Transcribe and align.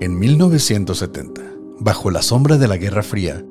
En 0.00 0.18
1970, 0.18 1.42
bajo 1.78 2.10
la 2.10 2.22
sombra 2.22 2.56
de 2.56 2.66
la 2.66 2.78
Guerra 2.78 3.02
Fría, 3.02 3.44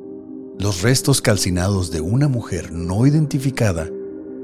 los 0.57 0.81
restos 0.81 1.21
calcinados 1.21 1.91
de 1.91 2.01
una 2.01 2.27
mujer 2.27 2.71
no 2.71 3.05
identificada 3.05 3.87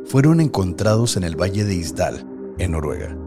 fueron 0.05 0.39
encontrados 0.39 1.17
en 1.17 1.23
el 1.23 1.35
valle 1.35 1.65
de 1.65 1.73
Isdal, 1.73 2.27
en 2.59 2.73
Noruega. 2.73 3.17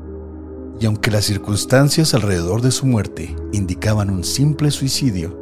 Y 0.79 0.87
aunque 0.87 1.11
las 1.11 1.25
circunstancias 1.25 2.15
alrededor 2.15 2.63
de 2.63 2.71
su 2.71 2.87
muerte 2.87 3.35
indicaban 3.53 4.11
un 4.11 4.23
simple 4.23 4.71
suicidio, 4.71 5.37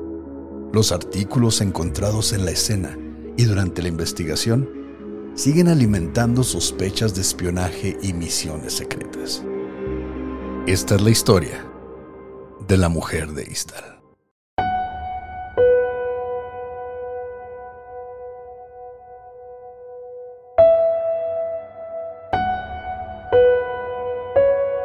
los 0.73 0.91
artículos 0.91 1.61
encontrados 1.61 2.33
en 2.33 2.47
la 2.47 2.53
escena 2.53 2.97
y 3.37 3.45
durante 3.45 3.83
la 3.83 3.89
investigación 3.89 4.67
siguen 5.35 5.69
alimentando 5.69 6.43
sospechas 6.43 7.15
de 7.15 7.21
espionaje 7.21 7.99
y 8.01 8.15
misiones 8.15 8.73
secretas. 8.73 9.45
Esta 10.67 10.95
es 10.95 11.03
la 11.03 11.11
historia 11.11 11.66
de 12.67 12.77
la 12.77 12.89
mujer 12.89 13.29
de 13.29 13.43
Isdal. 13.45 13.97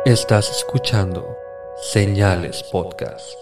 Estás 0.06 0.50
escuchando 0.50 1.38
Señales 1.92 2.64
Podcast. 2.64 3.38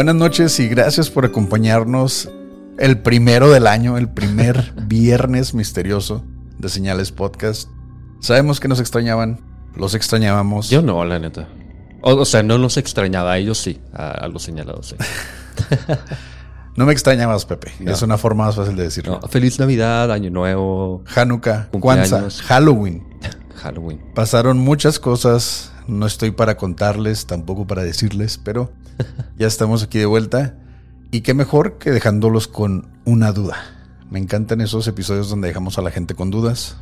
Buenas 0.00 0.14
noches 0.14 0.58
y 0.60 0.66
gracias 0.66 1.10
por 1.10 1.26
acompañarnos 1.26 2.30
el 2.78 3.02
primero 3.02 3.50
del 3.50 3.66
año, 3.66 3.98
el 3.98 4.08
primer 4.08 4.72
viernes 4.86 5.52
misterioso 5.52 6.24
de 6.56 6.70
Señales 6.70 7.12
Podcast. 7.12 7.68
Sabemos 8.18 8.60
que 8.60 8.68
nos 8.68 8.80
extrañaban, 8.80 9.44
los 9.76 9.94
extrañábamos. 9.94 10.70
Yo 10.70 10.80
no, 10.80 11.04
la 11.04 11.18
neta. 11.18 11.50
O, 12.00 12.24
sea, 12.24 12.42
no 12.42 12.56
los 12.56 12.78
extrañaba, 12.78 13.32
a 13.32 13.36
ellos 13.36 13.58
sí, 13.58 13.78
a, 13.92 14.26
los 14.28 14.42
señalados 14.42 14.86
sí. 14.86 14.96
no 16.76 16.86
me 16.86 16.92
extrañabas, 16.92 17.44
Pepe. 17.44 17.70
Es 17.80 18.00
una 18.00 18.16
forma 18.16 18.46
más 18.46 18.56
fácil 18.56 18.76
de 18.76 18.84
decirlo. 18.84 19.20
Feliz 19.28 19.58
Navidad, 19.58 20.10
Año 20.10 20.30
Nuevo. 20.30 21.04
Hanukkah, 21.14 21.68
Kwanzaa, 21.78 22.30
Halloween. 22.46 23.06
Halloween. 23.56 24.00
Pasaron 24.14 24.56
muchas 24.56 24.98
cosas. 24.98 25.72
No 25.90 26.06
estoy 26.06 26.30
para 26.30 26.56
contarles, 26.56 27.26
tampoco 27.26 27.66
para 27.66 27.82
decirles, 27.82 28.38
pero 28.38 28.70
ya 29.38 29.48
estamos 29.48 29.82
aquí 29.82 29.98
de 29.98 30.06
vuelta. 30.06 30.56
Y 31.10 31.22
qué 31.22 31.34
mejor 31.34 31.78
que 31.78 31.90
dejándolos 31.90 32.46
con 32.46 32.88
una 33.04 33.32
duda. 33.32 33.56
Me 34.08 34.20
encantan 34.20 34.60
esos 34.60 34.86
episodios 34.86 35.28
donde 35.28 35.48
dejamos 35.48 35.78
a 35.78 35.82
la 35.82 35.90
gente 35.90 36.14
con 36.14 36.30
dudas. 36.30 36.76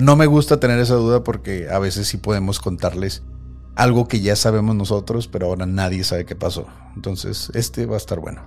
No 0.00 0.16
me 0.16 0.26
gusta 0.26 0.58
tener 0.58 0.80
esa 0.80 0.96
duda 0.96 1.22
porque 1.22 1.68
a 1.70 1.78
veces 1.78 2.08
sí 2.08 2.16
podemos 2.16 2.58
contarles 2.58 3.22
algo 3.76 4.08
que 4.08 4.20
ya 4.20 4.34
sabemos 4.34 4.74
nosotros, 4.74 5.28
pero 5.28 5.46
ahora 5.46 5.66
nadie 5.66 6.02
sabe 6.02 6.24
qué 6.24 6.34
pasó. 6.34 6.66
Entonces, 6.96 7.52
este 7.54 7.86
va 7.86 7.94
a 7.94 7.98
estar 7.98 8.18
bueno. 8.18 8.42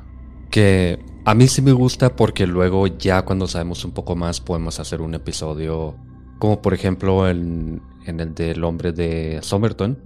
Que 0.51 0.99
a 1.23 1.33
mí 1.35 1.47
sí 1.47 1.61
me 1.61 1.71
gusta 1.71 2.17
porque 2.17 2.45
luego 2.47 2.85
ya 2.87 3.23
cuando 3.23 3.47
sabemos 3.47 3.85
un 3.85 3.91
poco 3.91 4.17
más 4.17 4.41
podemos 4.41 4.77
hacer 4.81 4.99
un 4.99 5.15
episodio 5.15 5.95
como 6.39 6.61
por 6.61 6.73
ejemplo 6.73 7.29
en, 7.29 7.81
el 8.09 8.33
del 8.33 8.63
hombre 8.63 8.91
de 8.91 9.39
Somerton, 9.41 9.97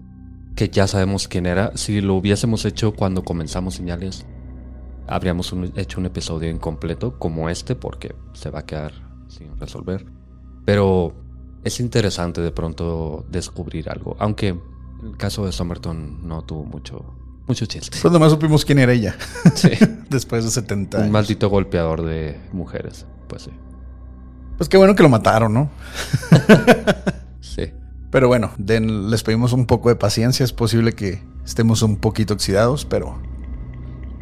que 0.56 0.70
ya 0.70 0.88
sabemos 0.88 1.28
quién 1.28 1.46
era. 1.46 1.72
Si 1.76 2.02
lo 2.02 2.16
hubiésemos 2.16 2.66
hecho 2.66 2.94
cuando 2.94 3.24
comenzamos 3.24 3.76
señales, 3.76 4.26
habríamos 5.08 5.54
hecho 5.76 6.00
un 6.00 6.06
episodio 6.06 6.50
incompleto 6.50 7.18
como 7.20 7.50
este 7.50 7.76
porque 7.76 8.16
se 8.34 8.50
va 8.50 8.60
a 8.60 8.66
quedar 8.66 8.94
sin 9.28 9.58
resolver. 9.60 10.06
Pero 10.66 11.14
es 11.64 11.80
interesante 11.80 12.42
de 12.42 12.52
pronto 12.52 13.26
descubrir 13.30 13.90
algo. 13.90 14.16
Aunque 14.20 14.50
el 14.50 15.18
caso 15.18 15.46
de 15.46 15.52
Somerton 15.52 16.28
no 16.28 16.44
tuvo 16.44 16.64
mucho, 16.64 17.16
mucho 17.48 17.66
chiste. 17.66 17.98
Pues 18.02 18.12
nomás 18.12 18.32
supimos 18.32 18.66
quién 18.66 18.80
era 18.80 18.94
ella. 18.94 19.16
Sí. 19.56 19.72
Después 20.10 20.44
de 20.44 20.52
70 20.52 20.98
años. 20.98 21.08
Un 21.08 21.14
maldito 21.14 21.50
golpeador 21.50 22.04
de 22.04 22.40
mujeres. 22.52 23.06
Pues 23.28 23.44
sí. 23.44 23.52
Pues 24.58 24.70
qué 24.70 24.78
bueno 24.78 24.96
que 24.96 25.04
lo 25.04 25.10
mataron, 25.10 25.54
¿no? 25.54 25.72
sí. 27.42 27.72
Pero 28.14 28.28
bueno, 28.28 28.52
les 28.60 29.24
pedimos 29.24 29.54
un 29.54 29.66
poco 29.66 29.90
de 29.90 29.96
paciencia. 29.96 30.44
Es 30.44 30.54
posible 30.54 30.94
que 30.94 31.24
estemos 31.44 31.82
un 31.82 31.98
poquito 31.98 32.36
oxidados, 32.36 32.86
pero 32.86 33.20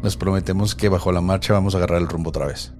les 0.02 0.16
prometemos 0.16 0.74
que 0.74 0.88
bajo 0.88 1.12
la 1.12 1.20
marcha 1.20 1.52
vamos 1.52 1.74
a 1.74 1.76
agarrar 1.76 2.00
el 2.00 2.08
rumbo 2.08 2.30
otra 2.30 2.46
vez. 2.46 2.72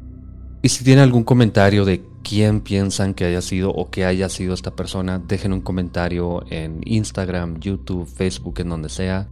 Y 0.62 0.71
si 0.71 0.84
tienen 0.84 1.05
algún 1.05 1.23
comentario 1.23 1.84
de 1.84 2.03
quién 2.25 2.62
piensan 2.62 3.12
que 3.12 3.27
haya 3.27 3.43
sido 3.43 3.73
o 3.73 3.91
que 3.91 4.06
haya 4.06 4.31
sido 4.31 4.55
esta 4.55 4.75
persona, 4.75 5.19
dejen 5.19 5.53
un 5.53 5.61
comentario 5.61 6.47
en 6.50 6.81
Instagram, 6.87 7.61
YouTube, 7.61 8.09
Facebook, 8.09 8.61
en 8.61 8.71
donde 8.71 8.89
sea. 8.89 9.29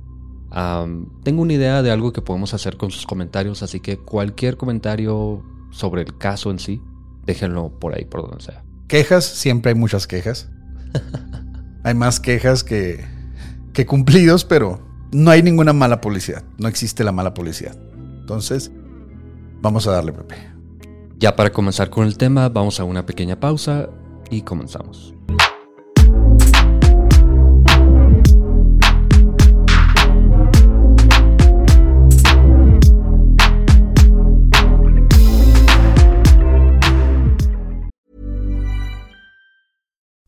tengo 1.25 1.41
una 1.41 1.55
idea 1.55 1.81
de 1.81 1.91
algo 1.91 2.13
que 2.13 2.21
podemos 2.21 2.53
hacer 2.53 2.77
con 2.77 2.91
sus 2.91 3.07
comentarios, 3.07 3.63
así 3.63 3.81
que 3.81 3.97
cualquier 3.97 4.59
comentario 4.59 5.43
sobre 5.71 6.03
el 6.03 6.19
caso 6.19 6.51
en 6.51 6.59
sí, 6.59 6.83
déjenlo 7.25 7.71
por 7.71 7.95
ahí, 7.95 8.05
por 8.05 8.21
donde 8.21 8.45
sea. 8.45 8.65
Quejas, 8.87 9.25
siempre 9.25 9.73
hay 9.73 9.79
muchas 9.79 10.07
quejas. 10.07 10.51
hay 11.83 11.95
más 11.95 12.21
quejas 12.21 12.65
que, 12.65 13.05
que 13.73 13.87
cumplidos, 13.87 14.45
pero 14.45 14.81
no 15.13 15.31
hay 15.31 15.43
ninguna 15.43 15.73
mala 15.73 16.01
publicidad. 16.01 16.45
No 16.59 16.69
existe 16.69 17.05
la 17.05 17.13
mala 17.13 17.35
publicidad. 17.35 17.77
Entonces, 18.21 18.71
vamos 19.61 19.87
a 19.87 19.93
darle, 19.93 20.13
Pepe. 20.13 20.37
Ya 21.19 21.37
para 21.37 21.51
comenzar 21.51 21.91
con 21.91 22.07
el 22.07 22.17
tema, 22.17 22.49
vamos 22.49 22.81
a 22.81 22.85
una 22.85 23.05
pequeña 23.07 23.39
pausa 23.39 23.89
y 24.31 24.43
comenzamos. 24.43 25.15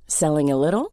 Selling 0.07 0.53
a 0.53 0.57
little 0.57 0.93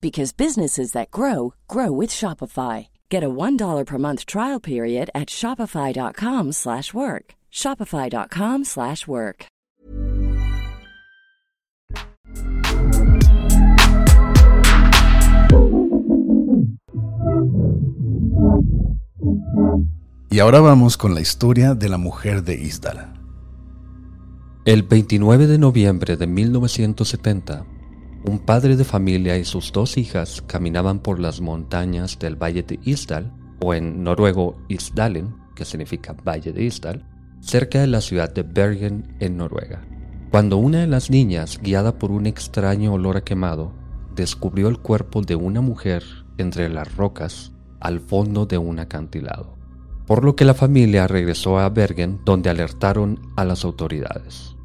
because 0.00 0.32
businesses 0.32 0.92
that 0.92 1.10
grow 1.10 1.54
grow 1.68 1.90
with 1.90 2.10
Shopify. 2.10 2.88
Get 3.08 3.24
a 3.24 3.28
$1 3.28 3.86
per 3.86 3.98
month 3.98 4.26
trial 4.26 4.60
period 4.60 5.10
at 5.14 5.28
shopify.com 5.28 6.52
slash 6.52 6.92
work. 6.94 7.34
Shopify.com 7.52 8.64
slash 8.64 9.06
work. 9.06 9.46
Y 20.36 20.40
ahora 20.40 20.60
vamos 20.60 20.98
con 20.98 21.14
la 21.14 21.22
historia 21.22 21.74
de 21.74 21.88
la 21.88 21.96
mujer 21.96 22.42
de 22.44 22.56
Isdal. 22.56 23.14
El 24.66 24.82
29 24.82 25.46
de 25.46 25.56
noviembre 25.56 26.18
de 26.18 26.26
1970, 26.26 27.64
un 28.26 28.40
padre 28.40 28.74
de 28.76 28.84
familia 28.84 29.38
y 29.38 29.44
sus 29.44 29.70
dos 29.72 29.96
hijas 29.96 30.42
caminaban 30.46 30.98
por 30.98 31.20
las 31.20 31.40
montañas 31.40 32.18
del 32.18 32.34
Valle 32.34 32.64
de 32.64 32.80
Isdal, 32.82 33.32
o 33.60 33.72
en 33.72 34.02
noruego 34.02 34.56
Isdalen, 34.68 35.34
que 35.54 35.64
significa 35.64 36.12
Valle 36.12 36.52
de 36.52 36.64
Isdal, 36.64 37.04
cerca 37.40 37.80
de 37.80 37.86
la 37.86 38.00
ciudad 38.00 38.32
de 38.34 38.42
Bergen, 38.42 39.16
en 39.20 39.36
Noruega, 39.36 39.86
cuando 40.30 40.56
una 40.56 40.80
de 40.80 40.88
las 40.88 41.08
niñas, 41.08 41.60
guiada 41.62 41.98
por 41.98 42.10
un 42.10 42.26
extraño 42.26 42.94
olor 42.94 43.16
a 43.16 43.24
quemado, 43.24 43.72
descubrió 44.16 44.68
el 44.68 44.78
cuerpo 44.78 45.22
de 45.22 45.36
una 45.36 45.60
mujer 45.60 46.02
entre 46.36 46.68
las 46.68 46.96
rocas 46.96 47.52
al 47.80 48.00
fondo 48.00 48.44
de 48.44 48.58
un 48.58 48.80
acantilado, 48.80 49.56
por 50.06 50.24
lo 50.24 50.34
que 50.34 50.44
la 50.44 50.54
familia 50.54 51.06
regresó 51.06 51.60
a 51.60 51.68
Bergen 51.68 52.20
donde 52.24 52.50
alertaron 52.50 53.20
a 53.36 53.44
las 53.44 53.64
autoridades. 53.64 54.55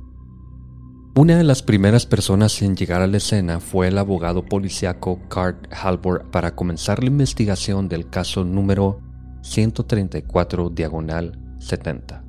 Una 1.14 1.36
de 1.36 1.44
las 1.44 1.62
primeras 1.62 2.06
personas 2.06 2.62
en 2.62 2.78
llegar 2.78 3.02
a 3.02 3.08
la 3.08 3.18
escena 3.18 3.60
fue 3.60 3.90
el 3.90 3.98
abogado 3.98 4.46
policíaco 4.46 5.20
Cart 5.28 5.68
Halvor 5.70 6.32
para 6.32 6.56
comenzar 6.56 7.04
la 7.04 7.10
investigación 7.10 7.90
del 7.90 8.10
caso 8.10 8.46
número 8.46 9.02
134 9.42 10.70
diagonal 10.70 11.38
70. 11.60 12.24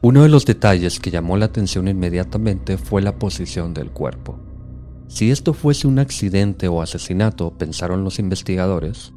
Uno 0.00 0.22
de 0.22 0.28
los 0.28 0.46
detalles 0.46 1.00
que 1.00 1.10
llamó 1.10 1.36
la 1.36 1.46
atención 1.46 1.88
inmediatamente 1.88 2.78
fue 2.78 3.02
la 3.02 3.18
posición 3.18 3.74
del 3.74 3.90
cuerpo. 3.90 4.38
Si 5.08 5.32
esto 5.32 5.52
fuese 5.52 5.88
un 5.88 5.98
accidente 5.98 6.68
o 6.68 6.80
asesinato, 6.82 7.58
pensaron 7.58 8.04
los 8.04 8.20
investigadores, 8.20 9.12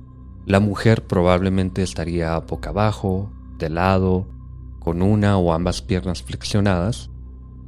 la 0.48 0.60
mujer 0.60 1.06
probablemente 1.06 1.84
estaría 1.84 2.36
boca 2.40 2.72
abajo, 2.72 3.32
de 3.60 3.70
lado, 3.70 4.28
con 4.80 5.04
una 5.04 5.38
o 5.38 5.54
ambas 5.54 5.84
piernas 5.84 6.24
flexionadas. 6.24 7.12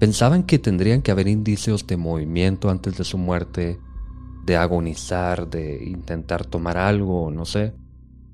Pensaban 0.02 0.42
que 0.42 0.58
tendrían 0.58 1.04
que 1.04 1.12
haber 1.12 1.28
indicios 1.28 1.86
de 1.86 1.96
movimiento 1.96 2.72
antes 2.72 2.98
de 2.98 3.04
su 3.04 3.20
muerte, 3.20 3.80
de 4.48 4.58
agonizar, 4.58 5.48
de 5.48 5.86
intentar 5.86 6.44
tomar 6.44 6.76
algo, 6.76 7.30
no 7.30 7.46
sé. 7.46 7.76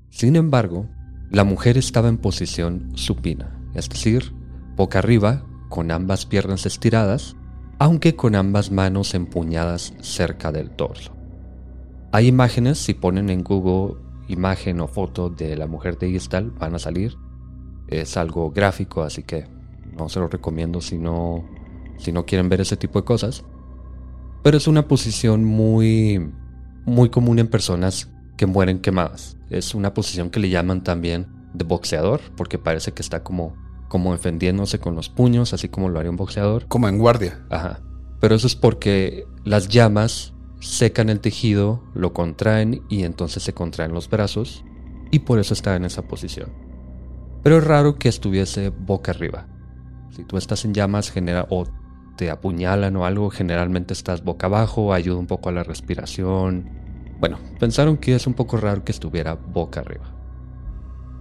Sin 0.08 0.36
embargo, 0.36 0.88
la 1.30 1.44
mujer 1.44 1.76
estaba 1.76 2.08
en 2.08 2.16
posición 2.16 2.92
supina, 2.94 3.60
es 3.74 3.86
decir, 3.90 4.32
boca 4.76 5.00
arriba, 5.00 5.44
con 5.68 5.90
ambas 5.90 6.24
piernas 6.24 6.64
estiradas, 6.64 7.36
aunque 7.78 8.16
con 8.16 8.34
ambas 8.34 8.70
manos 8.70 9.12
empuñadas 9.12 9.92
cerca 10.00 10.52
del 10.52 10.70
torso. 10.70 11.14
Hay 12.12 12.28
imágenes, 12.28 12.78
si 12.78 12.94
ponen 12.94 13.28
en 13.28 13.44
Google 13.44 13.96
imagen 14.28 14.80
o 14.80 14.88
foto 14.88 15.28
de 15.28 15.54
la 15.54 15.66
mujer 15.66 15.98
de 15.98 16.08
Istal, 16.08 16.50
van 16.50 16.76
a 16.76 16.78
salir. 16.78 17.18
Es 17.88 18.16
algo 18.16 18.52
gráfico, 18.52 19.02
así 19.02 19.22
que 19.22 19.44
no 19.98 20.08
se 20.08 20.18
lo 20.18 20.28
recomiendo 20.28 20.80
si 20.80 20.96
no, 20.96 21.57
si 21.98 22.12
no 22.12 22.24
quieren 22.24 22.48
ver 22.48 22.60
ese 22.60 22.76
tipo 22.76 22.98
de 22.98 23.04
cosas. 23.04 23.44
Pero 24.42 24.56
es 24.56 24.66
una 24.66 24.88
posición 24.88 25.44
muy, 25.44 26.32
muy 26.84 27.10
común 27.10 27.38
en 27.38 27.48
personas 27.48 28.08
que 28.36 28.46
mueren 28.46 28.78
quemadas. 28.80 29.36
Es 29.50 29.74
una 29.74 29.94
posición 29.94 30.30
que 30.30 30.40
le 30.40 30.48
llaman 30.48 30.82
también 30.82 31.26
de 31.54 31.64
boxeador, 31.64 32.20
porque 32.36 32.58
parece 32.58 32.92
que 32.92 33.02
está 33.02 33.22
como, 33.22 33.56
como 33.88 34.12
defendiéndose 34.12 34.78
con 34.78 34.94
los 34.94 35.08
puños, 35.08 35.52
así 35.52 35.68
como 35.68 35.88
lo 35.88 35.98
haría 35.98 36.10
un 36.10 36.16
boxeador. 36.16 36.66
Como 36.68 36.88
en 36.88 36.98
guardia. 36.98 37.44
Ajá. 37.50 37.80
Pero 38.20 38.34
eso 38.34 38.46
es 38.46 38.56
porque 38.56 39.26
las 39.44 39.68
llamas 39.68 40.34
secan 40.60 41.08
el 41.08 41.20
tejido, 41.20 41.82
lo 41.94 42.12
contraen 42.12 42.82
y 42.88 43.04
entonces 43.04 43.42
se 43.42 43.52
contraen 43.52 43.92
los 43.92 44.08
brazos 44.08 44.64
y 45.10 45.20
por 45.20 45.38
eso 45.38 45.54
está 45.54 45.76
en 45.76 45.84
esa 45.84 46.02
posición. 46.02 46.50
Pero 47.42 47.58
es 47.58 47.64
raro 47.64 47.96
que 47.96 48.08
estuviese 48.08 48.70
boca 48.70 49.12
arriba. 49.12 49.46
Si 50.10 50.24
tú 50.24 50.36
estás 50.36 50.64
en 50.64 50.74
llamas 50.74 51.10
genera 51.10 51.46
o 51.50 51.66
te 52.18 52.30
apuñalan 52.30 52.96
o 52.96 53.06
algo, 53.06 53.30
generalmente 53.30 53.94
estás 53.94 54.24
boca 54.24 54.48
abajo, 54.48 54.92
ayuda 54.92 55.18
un 55.18 55.28
poco 55.28 55.48
a 55.48 55.52
la 55.52 55.62
respiración. 55.62 56.68
Bueno, 57.20 57.38
pensaron 57.60 57.96
que 57.96 58.16
es 58.16 58.26
un 58.26 58.34
poco 58.34 58.56
raro 58.56 58.84
que 58.84 58.90
estuviera 58.90 59.34
boca 59.34 59.80
arriba. 59.80 60.14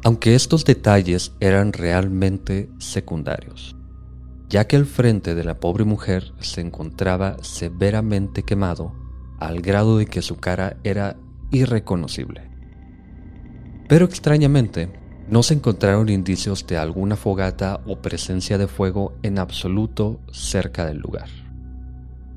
Aunque 0.03 0.33
estos 0.33 0.65
detalles 0.65 1.33
eran 1.39 1.71
realmente 1.71 2.69
secundarios, 2.79 3.75
ya 4.49 4.65
que 4.65 4.75
el 4.75 4.87
frente 4.87 5.35
de 5.35 5.43
la 5.43 5.59
pobre 5.59 5.85
mujer 5.85 6.33
se 6.39 6.61
encontraba 6.61 7.37
severamente 7.41 8.41
quemado 8.41 8.95
al 9.39 9.61
grado 9.61 9.99
de 9.99 10.07
que 10.07 10.23
su 10.23 10.37
cara 10.37 10.77
era 10.83 11.15
irreconocible. 11.51 12.49
Pero 13.87 14.05
extrañamente, 14.05 14.91
no 15.29 15.43
se 15.43 15.53
encontraron 15.53 16.09
indicios 16.09 16.65
de 16.67 16.77
alguna 16.77 17.15
fogata 17.15 17.81
o 17.85 18.01
presencia 18.01 18.57
de 18.57 18.67
fuego 18.67 19.13
en 19.23 19.39
absoluto 19.39 20.19
cerca 20.31 20.85
del 20.85 20.97
lugar. 20.97 21.29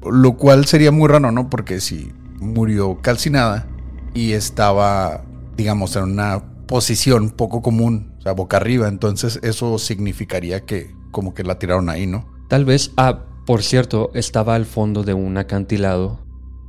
Lo 0.03 0.37
cual 0.37 0.65
sería 0.65 0.91
muy 0.91 1.09
raro, 1.09 1.31
¿no? 1.31 1.51
Porque 1.51 1.81
si 1.81 2.13
murió 2.41 3.01
calcinada 3.03 3.67
y 4.15 4.33
estaba, 4.33 5.25
digamos, 5.57 5.95
en 5.97 6.05
una 6.05 6.43
posición 6.67 7.31
poco 7.31 7.63
común, 7.63 8.15
o 8.19 8.23
sea, 8.23 8.33
boca 8.33 8.57
arriba, 8.57 8.89
entonces 8.89 9.39
eso 9.43 9.79
significaría 9.79 10.65
que 10.65 10.95
como 11.11 11.35
que 11.35 11.45
la 11.45 11.59
tiraron 11.59 11.89
ahí, 11.91 12.07
¿no? 12.07 12.27
Tal 12.49 12.65
vez, 12.65 12.93
ah, 12.97 13.25
por 13.47 13.63
cierto, 13.63 14.11
estaba 14.15 14.55
al 14.55 14.65
fondo 14.65 15.03
de 15.03 15.15
un 15.15 15.37
acantilado 15.37 16.21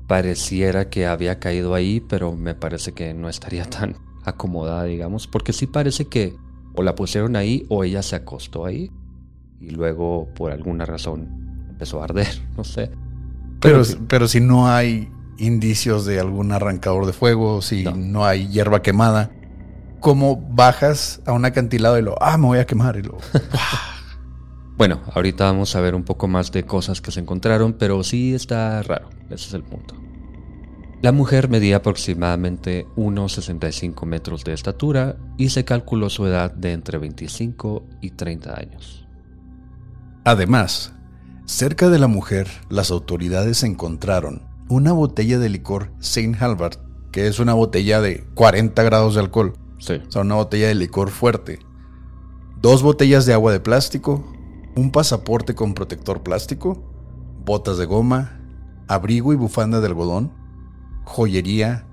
pareciera 0.07 0.89
que 0.89 1.05
había 1.05 1.39
caído 1.39 1.73
ahí, 1.73 2.01
pero 2.01 2.33
me 2.33 2.53
parece 2.53 2.91
que 2.91 3.13
no 3.13 3.29
estaría 3.29 3.63
tan 3.63 3.95
acomodada, 4.23 4.83
digamos, 4.85 5.27
porque 5.27 5.53
sí 5.53 5.67
parece 5.67 6.05
que 6.05 6.35
o 6.73 6.83
la 6.83 6.95
pusieron 6.95 7.35
ahí 7.35 7.65
o 7.69 7.83
ella 7.83 8.01
se 8.01 8.15
acostó 8.15 8.65
ahí 8.65 8.91
y 9.59 9.69
luego 9.69 10.29
por 10.35 10.51
alguna 10.51 10.85
razón 10.85 11.67
empezó 11.69 12.01
a 12.01 12.05
arder, 12.05 12.27
no 12.57 12.63
sé. 12.63 12.91
Pero, 13.59 13.83
pero, 14.07 14.27
si 14.27 14.39
no 14.39 14.67
hay 14.67 15.07
indicios 15.37 16.05
de 16.05 16.19
algún 16.19 16.51
arrancador 16.51 17.05
de 17.05 17.13
fuego, 17.13 17.61
si 17.61 17.83
no, 17.83 18.25
hay 18.25 18.47
hierba 18.47 18.81
quemada, 18.81 19.29
¿cómo 19.99 20.35
bajas 20.35 21.21
a 21.27 21.31
un 21.33 21.45
acantilado 21.45 21.99
y 21.99 22.01
lo, 22.01 22.15
ah, 22.21 22.37
me 22.39 22.47
voy 22.47 22.57
a 22.57 22.65
quemar 22.65 22.97
y 22.97 23.03
lo... 23.03 23.17
bueno, 24.77 25.01
ahorita 25.13 25.45
vamos 25.45 25.75
a 25.75 25.81
ver 25.81 25.93
un 25.93 26.03
poco 26.03 26.27
más 26.27 26.51
de 26.51 26.63
cosas 26.63 27.01
que 27.01 27.11
se 27.11 27.19
encontraron, 27.19 27.73
pero 27.73 28.03
sí 28.03 28.33
está 28.33 28.81
raro, 28.81 29.09
ese 29.29 29.49
es 29.49 29.53
el 29.53 29.61
punto. 29.61 29.93
La 31.01 31.11
mujer 31.11 31.49
medía 31.49 31.77
aproximadamente 31.77 32.85
unos 32.95 33.33
65 33.33 34.05
metros 34.05 34.43
de 34.43 34.53
estatura 34.53 35.17
y 35.35 35.49
se 35.49 35.65
calculó 35.65 36.11
su 36.11 36.27
edad 36.27 36.53
de 36.53 36.73
entre 36.73 36.99
25 36.99 37.83
y 38.01 38.11
30 38.11 38.55
años. 38.55 39.07
Además, 40.23 40.93
cerca 41.45 41.89
de 41.89 41.97
la 41.97 42.05
mujer, 42.05 42.47
las 42.69 42.91
autoridades 42.91 43.63
encontraron 43.63 44.43
una 44.69 44.91
botella 44.91 45.39
de 45.39 45.49
licor 45.49 45.91
Saint 45.99 46.39
Halbert, 46.39 46.79
que 47.11 47.25
es 47.25 47.39
una 47.39 47.55
botella 47.55 47.99
de 47.99 48.23
40 48.35 48.83
grados 48.83 49.15
de 49.15 49.21
alcohol. 49.21 49.53
Sí. 49.79 49.95
O 50.07 50.11
sea, 50.11 50.21
una 50.21 50.35
botella 50.35 50.67
de 50.67 50.75
licor 50.75 51.09
fuerte. 51.09 51.57
Dos 52.61 52.83
botellas 52.83 53.25
de 53.25 53.33
agua 53.33 53.51
de 53.51 53.59
plástico, 53.59 54.23
un 54.75 54.91
pasaporte 54.91 55.55
con 55.55 55.73
protector 55.73 56.21
plástico, 56.21 56.93
botas 57.43 57.79
de 57.79 57.87
goma, 57.87 58.39
abrigo 58.87 59.33
y 59.33 59.35
bufanda 59.35 59.81
de 59.81 59.87
algodón, 59.87 60.40
joyería, 61.11 61.85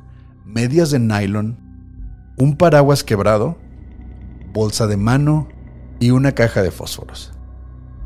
medias 0.47 0.91
de 0.91 1.01
nylon, 1.01 1.59
un 2.39 2.57
paraguas 2.57 3.05
quebrado, 3.05 3.59
bolsa 4.53 4.87
de 4.87 4.97
mano 4.97 5.49
y 6.01 6.11
una 6.11 6.33
caja 6.33 6.63
de 6.63 6.71
fósforos. 6.71 7.33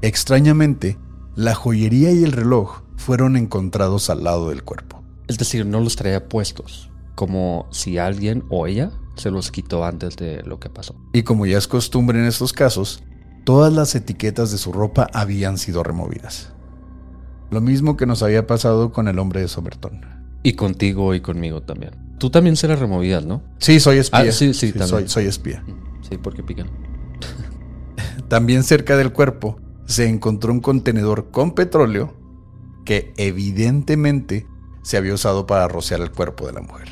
Extrañamente, 0.01 0.99
la 1.37 1.55
joyería 1.55 2.11
y 2.13 2.25
el 2.25 2.33
reloj 2.33 2.83
fueron 2.97 3.37
encontrados 3.37 4.11
al 4.11 4.25
lado 4.25 4.49
del 4.49 4.65
cuerpo. 4.65 5.03
Es 5.29 5.39
decir, 5.39 5.67
no 5.67 5.81
los 5.81 5.97
traía 5.97 6.29
puestos, 6.29 6.91
como 7.15 7.67
si 7.71 7.99
alguien 7.99 8.45
o 8.49 8.67
ella 8.67 8.91
se 9.15 9.31
los 9.31 9.51
quitó 9.51 9.85
antes 9.85 10.17
de 10.17 10.43
lo 10.43 10.59
que 10.59 10.71
pasó. 10.71 10.97
Y 11.13 11.23
como 11.23 11.47
ya 11.47 11.59
es 11.59 11.69
costumbre 11.69 12.19
en 12.19 12.25
estos 12.25 12.53
casos, 12.53 13.05
todas 13.45 13.73
las 13.73 13.95
etiquetas 13.95 14.51
de 14.51 14.59
su 14.59 14.73
ropa 14.73 15.09
habían 15.13 15.59
sido 15.59 15.83
removidas. 15.83 16.53
Lo 17.51 17.61
mismo 17.61 17.99
que 17.99 18.07
nos 18.07 18.23
había 18.23 18.47
pasado 18.47 18.93
con 18.93 19.09
el 19.09 19.19
hombre 19.19 19.43
de 19.43 19.49
Somerton. 19.49 20.12
Y 20.43 20.55
contigo 20.55 21.15
y 21.15 21.21
conmigo 21.21 21.63
también. 21.63 21.93
Tú 22.19 22.31
también 22.31 22.57
serás 22.57 22.79
removidas, 22.79 23.25
¿no? 23.25 23.43
Sí, 23.59 23.81
soy 23.81 23.99
espía. 23.99 24.21
Ah, 24.21 24.33
sí, 24.33 24.55
sí, 24.55 24.73
también. 24.73 25.09
Soy, 25.09 25.27
espía. 25.27 25.65
Sí, 26.09 26.19
porque 26.19 26.43
pican. 26.43 26.71
también 28.29 28.63
cerca 28.63 28.97
del 28.97 29.13
cuerpo 29.13 29.59
se 29.87 30.09
encontró 30.09 30.53
un 30.53 30.61
contenedor 30.61 31.31
con 31.31 31.55
petróleo 31.55 32.15
que 32.85 33.13
evidentemente 33.17 34.47
se 34.83 34.97
había 34.97 35.15
usado 35.15 35.47
para 35.47 35.69
rociar 35.69 36.01
el 36.01 36.11
cuerpo 36.11 36.47
de 36.47 36.53
la 36.53 36.61
mujer. 36.61 36.89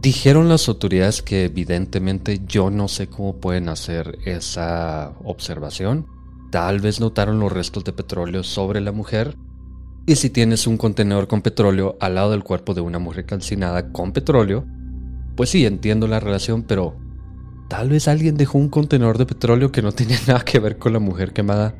Dijeron 0.00 0.48
las 0.48 0.68
autoridades 0.68 1.22
que 1.22 1.44
evidentemente 1.44 2.40
yo 2.46 2.70
no 2.70 2.88
sé 2.88 3.08
cómo 3.08 3.36
pueden 3.36 3.68
hacer 3.68 4.18
esa 4.24 5.12
observación. 5.24 6.06
Tal 6.50 6.80
vez 6.80 7.00
notaron 7.00 7.40
los 7.40 7.52
restos 7.52 7.84
de 7.84 7.92
petróleo 7.92 8.44
sobre 8.44 8.80
la 8.80 8.92
mujer. 8.92 9.36
Y 10.08 10.16
si 10.16 10.30
tienes 10.30 10.66
un 10.66 10.78
contenedor 10.78 11.28
con 11.28 11.42
petróleo 11.42 11.98
al 12.00 12.14
lado 12.14 12.30
del 12.30 12.42
cuerpo 12.42 12.72
de 12.72 12.80
una 12.80 12.98
mujer 12.98 13.26
calcinada 13.26 13.92
con 13.92 14.12
petróleo, 14.12 14.64
pues 15.36 15.50
sí, 15.50 15.66
entiendo 15.66 16.08
la 16.08 16.18
relación, 16.18 16.62
pero 16.62 16.96
tal 17.68 17.90
vez 17.90 18.08
alguien 18.08 18.34
dejó 18.38 18.56
un 18.56 18.70
contenedor 18.70 19.18
de 19.18 19.26
petróleo 19.26 19.70
que 19.70 19.82
no 19.82 19.92
tenía 19.92 20.16
nada 20.26 20.40
que 20.46 20.60
ver 20.60 20.78
con 20.78 20.94
la 20.94 20.98
mujer 20.98 21.34
quemada. 21.34 21.74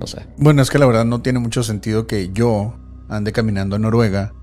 No 0.00 0.08
sé. 0.08 0.26
Bueno, 0.38 0.60
es 0.60 0.70
que 0.70 0.80
la 0.80 0.86
verdad 0.86 1.04
no 1.04 1.22
tiene 1.22 1.38
mucho 1.38 1.62
sentido 1.62 2.08
que 2.08 2.32
yo 2.32 2.74
ande 3.08 3.30
caminando 3.30 3.76
a 3.76 3.78
Noruega, 3.78 4.34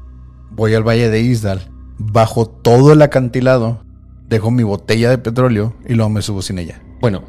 voy 0.51 0.73
al 0.73 0.87
valle 0.87 1.09
de 1.09 1.19
Isdal, 1.19 1.69
bajo 1.97 2.47
todo 2.47 2.93
el 2.93 3.01
acantilado, 3.01 3.83
dejo 4.29 4.49
mi 4.49 4.63
botella 4.63 5.09
de 5.09 5.17
petróleo 5.17 5.75
y 5.85 5.95
luego 5.95 6.09
me 6.09 6.21
subo 6.21 6.41
sin 6.41 6.57
ella. 6.57 6.81
Bueno, 7.01 7.25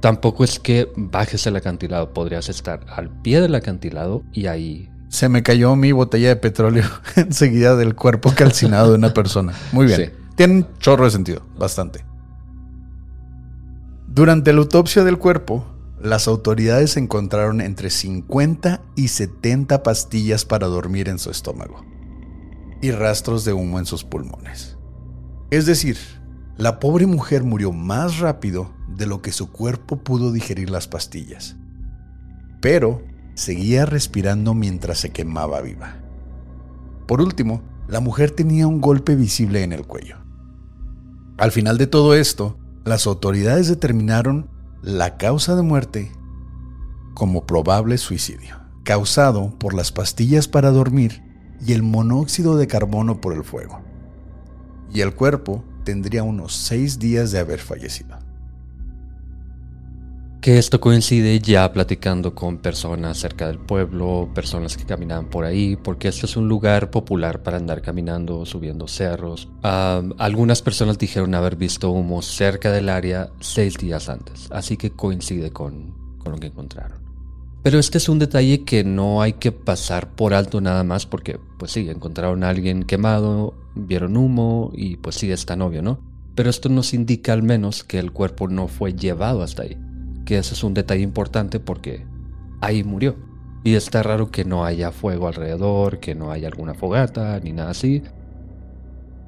tampoco 0.00 0.44
es 0.44 0.58
que 0.58 0.90
bajes 0.96 1.46
el 1.46 1.56
acantilado, 1.56 2.14
podrías 2.14 2.48
estar 2.48 2.86
al 2.88 3.20
pie 3.20 3.42
del 3.42 3.54
acantilado 3.54 4.22
y 4.32 4.46
ahí... 4.46 4.88
Se 5.10 5.28
me 5.28 5.42
cayó 5.42 5.74
mi 5.74 5.90
botella 5.90 6.28
de 6.28 6.36
petróleo 6.36 6.84
enseguida 7.16 7.76
del 7.76 7.94
cuerpo 7.94 8.32
calcinado 8.34 8.90
de 8.90 8.94
una 8.94 9.12
persona. 9.12 9.52
Muy 9.72 9.86
bien. 9.86 10.12
Tiene 10.36 10.54
un 10.54 10.78
chorro 10.78 11.04
de 11.04 11.10
sentido, 11.10 11.42
bastante. 11.58 12.04
Durante 14.06 14.52
la 14.52 14.60
autopsia 14.60 15.04
del 15.04 15.18
cuerpo, 15.18 15.66
las 16.00 16.28
autoridades 16.28 16.96
encontraron 16.96 17.60
entre 17.60 17.90
50 17.90 18.80
y 18.96 19.08
70 19.08 19.82
pastillas 19.82 20.44
para 20.44 20.68
dormir 20.68 21.08
en 21.08 21.18
su 21.18 21.30
estómago 21.30 21.84
y 22.80 22.92
rastros 22.92 23.44
de 23.44 23.52
humo 23.52 23.78
en 23.78 23.86
sus 23.86 24.04
pulmones. 24.04 24.78
Es 25.50 25.66
decir, 25.66 25.98
la 26.56 26.78
pobre 26.78 27.06
mujer 27.06 27.42
murió 27.42 27.72
más 27.72 28.18
rápido 28.18 28.72
de 28.88 29.06
lo 29.06 29.20
que 29.22 29.32
su 29.32 29.50
cuerpo 29.50 29.98
pudo 29.98 30.32
digerir 30.32 30.70
las 30.70 30.88
pastillas, 30.88 31.56
pero 32.62 33.02
seguía 33.34 33.86
respirando 33.86 34.54
mientras 34.54 34.98
se 34.98 35.10
quemaba 35.10 35.60
viva. 35.60 35.96
Por 37.06 37.20
último, 37.20 37.62
la 37.88 38.00
mujer 38.00 38.30
tenía 38.30 38.66
un 38.66 38.80
golpe 38.80 39.16
visible 39.16 39.64
en 39.64 39.72
el 39.72 39.86
cuello. 39.86 40.16
Al 41.38 41.50
final 41.50 41.76
de 41.76 41.86
todo 41.86 42.14
esto, 42.14 42.58
las 42.84 43.06
autoridades 43.06 43.68
determinaron 43.68 44.48
la 44.82 45.16
causa 45.16 45.56
de 45.56 45.62
muerte 45.62 46.12
como 47.14 47.46
probable 47.46 47.98
suicidio, 47.98 48.56
causado 48.84 49.58
por 49.58 49.74
las 49.74 49.90
pastillas 49.90 50.46
para 50.46 50.70
dormir 50.70 51.22
y 51.66 51.72
el 51.72 51.82
monóxido 51.82 52.56
de 52.56 52.66
carbono 52.66 53.20
por 53.20 53.34
el 53.34 53.42
fuego. 53.42 53.80
Y 54.92 55.00
el 55.00 55.14
cuerpo 55.14 55.64
tendría 55.84 56.22
unos 56.22 56.54
seis 56.54 56.98
días 56.98 57.32
de 57.32 57.40
haber 57.40 57.58
fallecido. 57.58 58.19
Que 60.40 60.56
esto 60.56 60.80
coincide 60.80 61.38
ya 61.38 61.70
platicando 61.70 62.34
con 62.34 62.56
personas 62.56 63.18
cerca 63.18 63.46
del 63.46 63.58
pueblo, 63.58 64.30
personas 64.34 64.74
que 64.78 64.86
caminaban 64.86 65.28
por 65.28 65.44
ahí, 65.44 65.76
porque 65.76 66.08
este 66.08 66.24
es 66.24 66.34
un 66.34 66.48
lugar 66.48 66.90
popular 66.90 67.42
para 67.42 67.58
andar 67.58 67.82
caminando, 67.82 68.46
subiendo 68.46 68.88
cerros. 68.88 69.50
algunas 69.62 70.62
personas 70.62 70.96
dijeron 70.96 71.34
haber 71.34 71.56
visto 71.56 71.90
humo 71.90 72.22
cerca 72.22 72.72
del 72.72 72.88
área 72.88 73.28
seis 73.40 73.76
días 73.76 74.08
antes, 74.08 74.48
así 74.50 74.78
que 74.78 74.92
coincide 74.92 75.50
con, 75.50 75.94
con 76.16 76.32
lo 76.32 76.38
que 76.38 76.46
encontraron. 76.46 77.02
Pero 77.62 77.78
este 77.78 77.98
es 77.98 78.08
un 78.08 78.18
detalle 78.18 78.64
que 78.64 78.82
no 78.82 79.20
hay 79.20 79.34
que 79.34 79.52
pasar 79.52 80.14
por 80.14 80.32
alto 80.32 80.62
nada 80.62 80.84
más 80.84 81.04
porque, 81.04 81.38
pues 81.58 81.72
sí, 81.72 81.86
encontraron 81.90 82.44
a 82.44 82.48
alguien 82.48 82.84
quemado, 82.84 83.52
vieron 83.74 84.16
humo 84.16 84.72
y 84.72 84.96
pues 84.96 85.16
sí, 85.16 85.30
es 85.30 85.44
tan 85.44 85.60
obvio, 85.60 85.82
¿no? 85.82 86.00
Pero 86.34 86.48
esto 86.48 86.70
nos 86.70 86.94
indica 86.94 87.34
al 87.34 87.42
menos 87.42 87.84
que 87.84 87.98
el 87.98 88.10
cuerpo 88.10 88.48
no 88.48 88.68
fue 88.68 88.94
llevado 88.94 89.42
hasta 89.42 89.64
ahí 89.64 89.76
que 90.30 90.38
ese 90.38 90.54
es 90.54 90.62
un 90.62 90.74
detalle 90.74 91.02
importante 91.02 91.58
porque 91.58 92.06
ahí 92.60 92.84
murió. 92.84 93.16
Y 93.64 93.74
está 93.74 94.00
raro 94.04 94.30
que 94.30 94.44
no 94.44 94.64
haya 94.64 94.92
fuego 94.92 95.26
alrededor, 95.26 95.98
que 95.98 96.14
no 96.14 96.30
haya 96.30 96.46
alguna 96.46 96.72
fogata 96.74 97.40
ni 97.40 97.52
nada 97.52 97.70
así. 97.70 98.04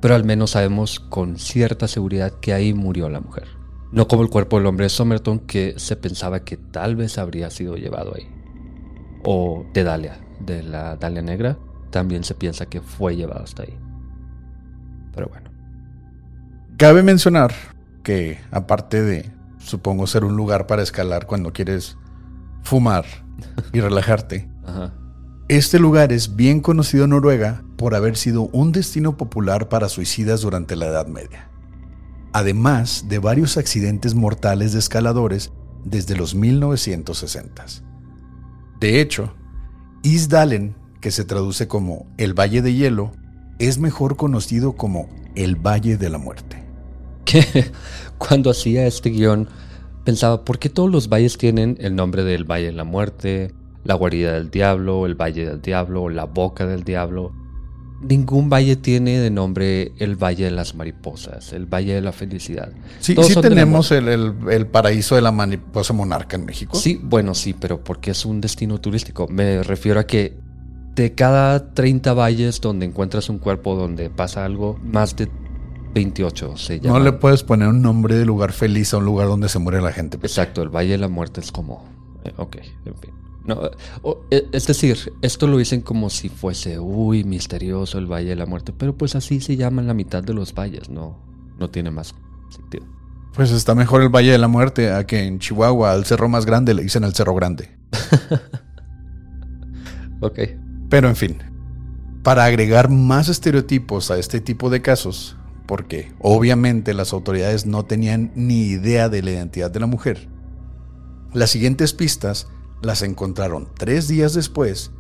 Pero 0.00 0.14
al 0.14 0.22
menos 0.22 0.50
sabemos 0.50 1.00
con 1.00 1.38
cierta 1.38 1.88
seguridad 1.88 2.34
que 2.40 2.52
ahí 2.52 2.72
murió 2.72 3.08
la 3.08 3.18
mujer. 3.18 3.48
No 3.90 4.06
como 4.06 4.22
el 4.22 4.30
cuerpo 4.30 4.58
del 4.58 4.66
hombre 4.66 4.84
de 4.84 4.90
Somerton 4.90 5.40
que 5.40 5.74
se 5.76 5.96
pensaba 5.96 6.44
que 6.44 6.56
tal 6.56 6.94
vez 6.94 7.18
habría 7.18 7.50
sido 7.50 7.74
llevado 7.74 8.14
ahí. 8.14 8.28
O 9.24 9.66
de 9.74 9.82
Dalia, 9.82 10.20
de 10.38 10.62
la 10.62 10.94
Dalia 10.94 11.22
negra, 11.22 11.58
también 11.90 12.22
se 12.22 12.36
piensa 12.36 12.66
que 12.66 12.80
fue 12.80 13.16
llevado 13.16 13.42
hasta 13.42 13.64
ahí. 13.64 13.76
Pero 15.12 15.26
bueno. 15.26 15.50
Cabe 16.76 17.02
mencionar 17.02 17.52
que 18.04 18.38
aparte 18.52 19.02
de 19.02 19.41
supongo 19.64 20.06
ser 20.06 20.24
un 20.24 20.36
lugar 20.36 20.66
para 20.66 20.82
escalar 20.82 21.26
cuando 21.26 21.52
quieres 21.52 21.96
fumar 22.62 23.04
y 23.72 23.80
relajarte. 23.80 24.48
Este 25.48 25.78
lugar 25.78 26.12
es 26.12 26.34
bien 26.36 26.60
conocido 26.60 27.04
en 27.04 27.10
Noruega 27.10 27.62
por 27.76 27.94
haber 27.94 28.16
sido 28.16 28.48
un 28.52 28.72
destino 28.72 29.18
popular 29.18 29.68
para 29.68 29.90
suicidas 29.90 30.40
durante 30.40 30.76
la 30.76 30.86
Edad 30.86 31.08
Media, 31.08 31.50
además 32.32 33.06
de 33.08 33.18
varios 33.18 33.58
accidentes 33.58 34.14
mortales 34.14 34.72
de 34.72 34.78
escaladores 34.78 35.52
desde 35.84 36.16
los 36.16 36.34
1960s. 36.34 37.82
De 38.80 39.00
hecho, 39.00 39.34
Isdalen, 40.02 40.74
que 41.00 41.10
se 41.10 41.24
traduce 41.24 41.68
como 41.68 42.06
el 42.16 42.38
Valle 42.38 42.62
de 42.62 42.72
Hielo, 42.72 43.12
es 43.58 43.78
mejor 43.78 44.16
conocido 44.16 44.72
como 44.72 45.08
el 45.34 45.56
Valle 45.56 45.98
de 45.98 46.08
la 46.08 46.18
Muerte. 46.18 46.61
Cuando 48.18 48.50
hacía 48.50 48.86
este 48.86 49.10
guion, 49.10 49.48
pensaba, 50.04 50.44
¿por 50.44 50.58
qué 50.58 50.68
todos 50.68 50.90
los 50.90 51.08
valles 51.08 51.38
tienen 51.38 51.76
el 51.80 51.94
nombre 51.94 52.24
del 52.24 52.44
Valle 52.44 52.66
de 52.66 52.72
la 52.72 52.84
Muerte, 52.84 53.52
la 53.84 53.94
guarida 53.94 54.34
del 54.34 54.50
diablo, 54.50 55.06
el 55.06 55.14
Valle 55.14 55.46
del 55.46 55.60
Diablo, 55.60 56.08
la 56.08 56.24
boca 56.24 56.66
del 56.66 56.84
diablo? 56.84 57.32
Ningún 58.02 58.50
valle 58.50 58.74
tiene 58.74 59.20
de 59.20 59.30
nombre 59.30 59.92
el 59.98 60.16
Valle 60.16 60.46
de 60.46 60.50
las 60.50 60.74
Mariposas, 60.74 61.52
el 61.52 61.66
Valle 61.66 61.94
de 61.94 62.00
la 62.00 62.10
Felicidad. 62.10 62.72
Sí, 62.98 63.14
sí 63.22 63.40
tenemos 63.40 63.92
el, 63.92 64.66
paraíso 64.72 65.14
de 65.14 65.22
la 65.22 65.30
mariposa 65.30 65.92
monarca 65.92 66.36
en 66.36 66.44
México. 66.44 66.76
Sí, 66.76 67.00
bueno, 67.00 67.32
sí, 67.34 67.54
pero 67.54 67.84
porque 67.84 68.10
es 68.10 68.24
un 68.24 68.40
destino 68.40 68.80
turístico. 68.80 69.28
Me 69.28 69.62
refiero 69.62 70.00
a 70.00 70.04
que 70.04 70.36
de 70.96 71.14
cada 71.14 71.72
30 71.74 72.12
valles 72.12 72.60
donde 72.60 72.86
encuentras 72.86 73.28
un 73.28 73.38
cuerpo 73.38 73.76
donde 73.76 74.10
pasa 74.10 74.44
algo, 74.44 74.80
más 74.82 75.14
de 75.14 75.28
28 75.94 76.56
se 76.56 76.80
llama. 76.80 76.98
No 76.98 77.04
le 77.04 77.12
puedes 77.12 77.42
poner 77.42 77.68
un 77.68 77.82
nombre 77.82 78.16
de 78.16 78.24
lugar 78.24 78.52
feliz 78.52 78.94
a 78.94 78.98
un 78.98 79.04
lugar 79.04 79.28
donde 79.28 79.48
se 79.48 79.58
muere 79.58 79.80
la 79.80 79.92
gente. 79.92 80.18
Pues. 80.18 80.32
Exacto, 80.32 80.62
el 80.62 80.68
Valle 80.68 80.92
de 80.92 80.98
la 80.98 81.08
Muerte 81.08 81.40
es 81.40 81.52
como... 81.52 81.84
Eh, 82.24 82.32
ok, 82.36 82.56
en 82.84 82.94
fin. 82.96 83.10
No, 83.44 83.70
eh, 84.30 84.48
es 84.52 84.66
decir, 84.66 85.12
esto 85.20 85.48
lo 85.48 85.58
dicen 85.58 85.80
como 85.80 86.10
si 86.10 86.28
fuese, 86.28 86.78
uy, 86.78 87.24
misterioso 87.24 87.98
el 87.98 88.06
Valle 88.06 88.30
de 88.30 88.36
la 88.36 88.46
Muerte, 88.46 88.72
pero 88.72 88.96
pues 88.96 89.16
así 89.16 89.40
se 89.40 89.56
llaman 89.56 89.88
la 89.88 89.94
mitad 89.94 90.22
de 90.22 90.32
los 90.32 90.54
valles, 90.54 90.88
no, 90.88 91.18
no 91.58 91.68
tiene 91.68 91.90
más 91.90 92.14
sentido. 92.50 92.86
Pues 93.34 93.50
está 93.50 93.74
mejor 93.74 94.02
el 94.02 94.10
Valle 94.10 94.30
de 94.30 94.38
la 94.38 94.46
Muerte 94.46 94.92
a 94.92 95.06
que 95.06 95.24
en 95.24 95.40
Chihuahua 95.40 95.92
al 95.92 96.04
cerro 96.04 96.28
más 96.28 96.46
grande 96.46 96.74
le 96.74 96.82
dicen 96.82 97.02
al 97.02 97.14
cerro 97.14 97.34
grande. 97.34 97.70
ok. 100.20 100.38
Pero 100.88 101.08
en 101.08 101.16
fin, 101.16 101.38
para 102.22 102.44
agregar 102.44 102.90
más 102.90 103.28
estereotipos 103.28 104.10
a 104.10 104.18
este 104.18 104.40
tipo 104.40 104.70
de 104.70 104.82
casos, 104.82 105.36
porque 105.72 106.12
obviamente 106.18 106.92
las 106.92 107.14
autoridades 107.14 107.64
no 107.64 107.86
tenían 107.86 108.30
ni 108.34 108.64
idea 108.64 109.08
de 109.08 109.22
la 109.22 109.30
identidad 109.30 109.70
de 109.70 109.80
la 109.80 109.86
mujer. 109.86 110.28
Las 111.32 111.48
siguientes 111.48 111.94
pistas 111.94 112.46
las 112.82 113.00
encontraron 113.00 113.70
tres 113.78 114.06
días 114.06 114.34
después 114.34 114.90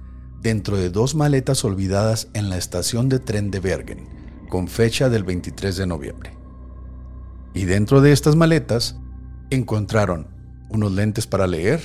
dentro 0.40 0.78
de 0.78 0.88
dos 0.88 1.14
maletas 1.14 1.62
olvidadas 1.66 2.28
en 2.32 2.48
la 2.48 2.56
estación 2.56 3.10
de 3.10 3.18
tren 3.18 3.50
de 3.50 3.60
Bergen, 3.60 4.08
con 4.48 4.66
fecha 4.66 5.10
del 5.10 5.24
23 5.24 5.76
de 5.76 5.86
noviembre. 5.86 6.32
Y 7.52 7.66
dentro 7.66 8.00
de 8.00 8.12
estas 8.12 8.34
maletas 8.34 8.96
encontraron 9.50 10.28
unos 10.70 10.92
lentes 10.92 11.26
para 11.26 11.46
leer, 11.46 11.82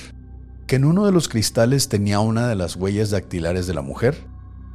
que 0.66 0.76
en 0.76 0.86
uno 0.86 1.04
de 1.04 1.12
los 1.12 1.28
cristales 1.28 1.90
tenía 1.90 2.20
una 2.20 2.48
de 2.48 2.54
las 2.54 2.74
huellas 2.74 3.10
dactilares 3.10 3.66
de 3.66 3.74
la 3.74 3.82
mujer. 3.82 4.16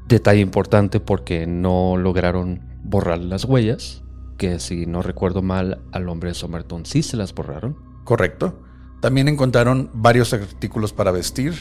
Detalle 0.08 0.42
importante 0.42 1.00
porque 1.00 1.48
no 1.48 1.98
lograron 1.98 2.72
borrar 2.84 3.20
las 3.20 3.46
huellas, 3.46 4.03
que 4.44 4.60
si 4.60 4.86
no 4.86 5.02
recuerdo 5.02 5.42
mal, 5.42 5.82
al 5.94 6.10
hombre 6.10 6.34
Somerton 6.34 6.86
sí 6.86 7.02
se 7.02 7.16
las 7.16 7.34
borraron. 7.34 7.78
Correcto. 8.04 8.62
También 9.00 9.30
encontraron 9.30 9.90
varios 9.94 10.34
artículos 10.34 10.92
para 10.92 11.12
vestir, 11.12 11.54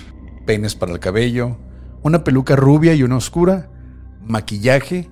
peines 0.46 0.74
para 0.74 0.90
el 0.90 0.98
cabello, 0.98 1.58
una 2.02 2.24
peluca 2.24 2.56
rubia 2.56 2.92
y 2.94 3.04
una 3.04 3.18
oscura, 3.18 3.70
maquillaje, 4.20 5.08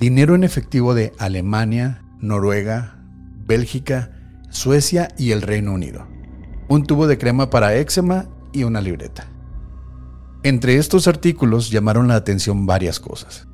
dinero 0.00 0.34
en 0.34 0.42
efectivo 0.42 0.92
de 0.92 1.12
Alemania, 1.18 2.02
Noruega, 2.18 3.00
Bélgica, 3.46 4.10
Suecia 4.50 5.14
y 5.16 5.30
el 5.30 5.42
Reino 5.42 5.72
Unido, 5.74 6.08
un 6.68 6.84
tubo 6.84 7.06
de 7.06 7.16
crema 7.16 7.48
para 7.48 7.76
eczema 7.76 8.26
y 8.52 8.64
una 8.64 8.80
libreta. 8.80 9.28
Entre 10.42 10.78
estos 10.78 11.06
artículos 11.06 11.70
llamaron 11.70 12.08
la 12.08 12.16
atención 12.16 12.66
varias 12.66 12.98
cosas. 12.98 13.46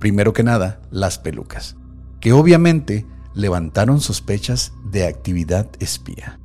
Primero 0.00 0.32
que 0.32 0.42
nada, 0.42 0.80
las 0.90 1.20
pelucas. 1.20 1.76
Que 2.20 2.32
obviamente 2.32 3.06
levantaron 3.34 4.00
sospechas 4.00 4.72
de 4.84 5.06
actividad 5.06 5.68
espía. 5.78 6.40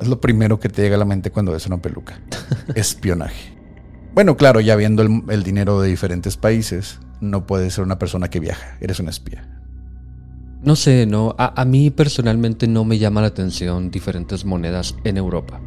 Es 0.00 0.08
lo 0.08 0.20
primero 0.20 0.58
que 0.58 0.68
te 0.68 0.82
llega 0.82 0.96
a 0.96 0.98
la 0.98 1.04
mente 1.04 1.30
cuando 1.30 1.52
ves 1.52 1.66
una 1.66 1.80
peluca. 1.80 2.20
Espionaje. 2.74 3.56
Bueno, 4.14 4.36
claro, 4.36 4.60
ya 4.60 4.76
viendo 4.76 5.02
el, 5.02 5.42
dinero 5.42 5.80
de 5.80 5.88
diferentes 5.88 6.36
países, 6.36 7.00
no 7.20 7.46
puedes 7.46 7.74
ser 7.74 7.84
una 7.84 7.98
persona 7.98 8.28
que 8.28 8.40
viaja, 8.40 8.76
eres 8.80 9.00
un 9.00 9.08
espía. 9.08 9.48
No 10.62 10.76
sé, 10.76 11.06
no, 11.06 11.34
a, 11.38 11.60
a, 11.60 11.64
mí 11.64 11.90
personalmente 11.90 12.68
no 12.68 12.84
me 12.84 12.98
llama 12.98 13.22
la 13.22 13.28
atención 13.28 13.90
diferentes 13.90 14.44
monedas 14.44 14.96
en 15.04 15.16
Europa. 15.16 15.60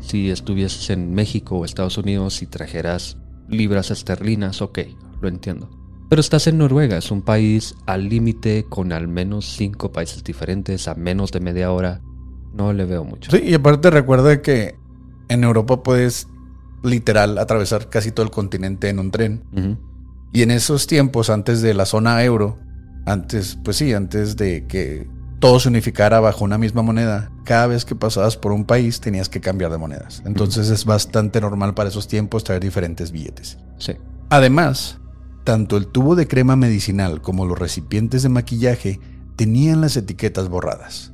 Si 0.00 0.30
estuvieses 0.30 0.90
en 0.90 1.14
México 1.14 1.58
o 1.58 1.64
Estados 1.64 1.96
Unidos 1.96 2.42
y 2.42 2.46
trajeras 2.46 3.18
libras 3.48 3.90
esterlinas, 3.90 4.62
ok, 4.62 4.80
lo 5.20 5.28
entiendo. 5.28 5.81
Pero 6.12 6.20
estás 6.20 6.46
en 6.46 6.58
Noruega, 6.58 6.98
es 6.98 7.10
un 7.10 7.22
país 7.22 7.74
al 7.86 8.10
límite 8.10 8.66
con 8.68 8.92
al 8.92 9.08
menos 9.08 9.46
cinco 9.56 9.92
países 9.92 10.22
diferentes 10.22 10.86
a 10.86 10.94
menos 10.94 11.32
de 11.32 11.40
media 11.40 11.72
hora. 11.72 12.02
No 12.52 12.74
le 12.74 12.84
veo 12.84 13.02
mucho. 13.02 13.30
Sí, 13.30 13.42
y 13.42 13.54
aparte 13.54 13.90
recuerda 13.90 14.42
que 14.42 14.76
en 15.30 15.42
Europa 15.42 15.82
puedes 15.82 16.28
literal 16.82 17.38
atravesar 17.38 17.88
casi 17.88 18.12
todo 18.12 18.26
el 18.26 18.30
continente 18.30 18.90
en 18.90 18.98
un 18.98 19.10
tren. 19.10 19.78
Y 20.34 20.42
en 20.42 20.50
esos 20.50 20.86
tiempos, 20.86 21.30
antes 21.30 21.62
de 21.62 21.72
la 21.72 21.86
zona 21.86 22.22
euro, 22.22 22.58
antes, 23.06 23.58
pues 23.64 23.78
sí, 23.78 23.94
antes 23.94 24.36
de 24.36 24.66
que 24.66 25.08
todo 25.38 25.60
se 25.60 25.70
unificara 25.70 26.20
bajo 26.20 26.44
una 26.44 26.58
misma 26.58 26.82
moneda, 26.82 27.32
cada 27.44 27.68
vez 27.68 27.86
que 27.86 27.94
pasabas 27.94 28.36
por 28.36 28.52
un 28.52 28.66
país 28.66 29.00
tenías 29.00 29.30
que 29.30 29.40
cambiar 29.40 29.70
de 29.70 29.78
monedas. 29.78 30.22
Entonces 30.26 30.68
es 30.68 30.84
bastante 30.84 31.40
normal 31.40 31.72
para 31.72 31.88
esos 31.88 32.06
tiempos 32.06 32.44
traer 32.44 32.60
diferentes 32.60 33.12
billetes. 33.12 33.56
Sí. 33.78 33.94
Además, 34.28 34.98
tanto 35.44 35.76
el 35.76 35.86
tubo 35.86 36.14
de 36.14 36.28
crema 36.28 36.56
medicinal 36.56 37.20
como 37.20 37.46
los 37.46 37.58
recipientes 37.58 38.22
de 38.22 38.28
maquillaje 38.28 39.00
tenían 39.36 39.80
las 39.80 39.96
etiquetas 39.96 40.48
borradas, 40.48 41.12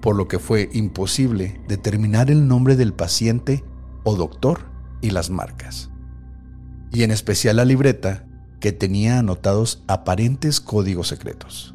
por 0.00 0.16
lo 0.16 0.28
que 0.28 0.38
fue 0.38 0.68
imposible 0.72 1.60
determinar 1.66 2.30
el 2.30 2.46
nombre 2.46 2.76
del 2.76 2.92
paciente 2.92 3.64
o 4.04 4.14
doctor 4.14 4.60
y 5.00 5.10
las 5.10 5.30
marcas. 5.30 5.90
Y 6.92 7.02
en 7.02 7.10
especial 7.10 7.56
la 7.56 7.64
libreta, 7.64 8.24
que 8.60 8.72
tenía 8.72 9.18
anotados 9.18 9.84
aparentes 9.86 10.60
códigos 10.60 11.08
secretos. 11.08 11.74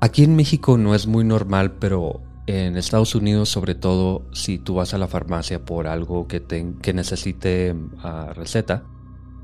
Aquí 0.00 0.24
en 0.24 0.34
México 0.34 0.76
no 0.78 0.94
es 0.94 1.06
muy 1.06 1.24
normal, 1.24 1.72
pero 1.78 2.22
en 2.46 2.76
Estados 2.76 3.14
Unidos, 3.14 3.48
sobre 3.48 3.74
todo 3.74 4.26
si 4.32 4.58
tú 4.58 4.74
vas 4.74 4.94
a 4.94 4.98
la 4.98 5.06
farmacia 5.06 5.64
por 5.64 5.86
algo 5.86 6.26
que, 6.26 6.42
que 6.82 6.92
necesite 6.92 7.76
ah, 8.02 8.32
receta, 8.34 8.84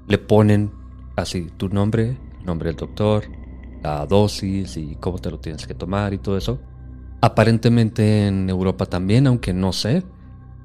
le 0.09 0.19
ponen 0.19 0.73
así 1.17 1.49
tu 1.57 1.69
nombre, 1.69 2.17
nombre 2.45 2.69
del 2.69 2.77
doctor, 2.77 3.25
la 3.83 4.07
dosis 4.07 4.77
y 4.77 4.97
cómo 4.97 5.19
te 5.19 5.31
lo 5.31 5.39
tienes 5.39 5.67
que 5.67 5.75
tomar 5.75 6.15
y 6.15 6.19
todo 6.19 6.37
eso. 6.37 6.61
Aparentemente 7.21 8.27
en 8.27 8.49
Europa 8.49 8.87
también, 8.87 9.27
aunque 9.27 9.53
no 9.53 9.73
sé. 9.73 10.05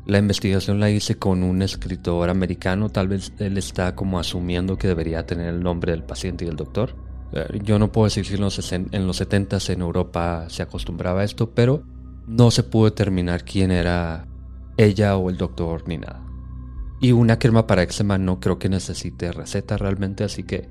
La 0.05 0.17
investigación 0.17 0.79
la 0.79 0.89
hice 0.89 1.15
con 1.15 1.43
un 1.43 1.61
escritor 1.61 2.29
americano, 2.29 2.89
tal 2.89 3.07
vez 3.07 3.33
él 3.37 3.57
está 3.57 3.95
como 3.95 4.19
asumiendo 4.19 4.77
que 4.77 4.87
debería 4.87 5.25
tener 5.25 5.49
el 5.49 5.61
nombre 5.61 5.91
del 5.91 6.03
paciente 6.03 6.43
y 6.43 6.47
el 6.47 6.55
doctor. 6.55 6.95
Eh, 7.33 7.59
yo 7.63 7.77
no 7.77 7.91
puedo 7.91 8.05
decir 8.05 8.25
si 8.25 8.33
en 8.33 8.41
los, 8.41 8.71
en 8.73 9.07
los 9.07 9.17
70 9.17 9.57
en 9.69 9.81
Europa 9.81 10.45
se 10.49 10.63
acostumbraba 10.63 11.21
a 11.21 11.23
esto, 11.23 11.51
pero 11.51 11.83
no 12.27 12.49
se 12.49 12.63
pudo 12.63 12.85
determinar 12.85 13.45
quién 13.45 13.71
era 13.71 14.27
ella 14.75 15.15
o 15.17 15.29
el 15.29 15.37
doctor 15.37 15.87
ni 15.87 15.97
nada. 15.97 16.30
Y 17.01 17.11
una 17.11 17.39
crema 17.39 17.67
para 17.67 17.83
eczema 17.83 18.17
no 18.17 18.39
creo 18.39 18.59
que 18.59 18.69
necesite 18.69 19.31
receta 19.31 19.75
realmente, 19.75 20.23
así 20.23 20.43
que 20.43 20.69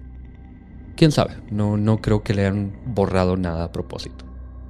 quién 0.97 1.11
sabe, 1.11 1.35
no, 1.51 1.77
no 1.77 2.01
creo 2.01 2.23
que 2.23 2.35
le 2.35 2.43
hayan 2.43 2.73
borrado 2.87 3.37
nada 3.37 3.65
a 3.65 3.73
propósito. 3.73 4.25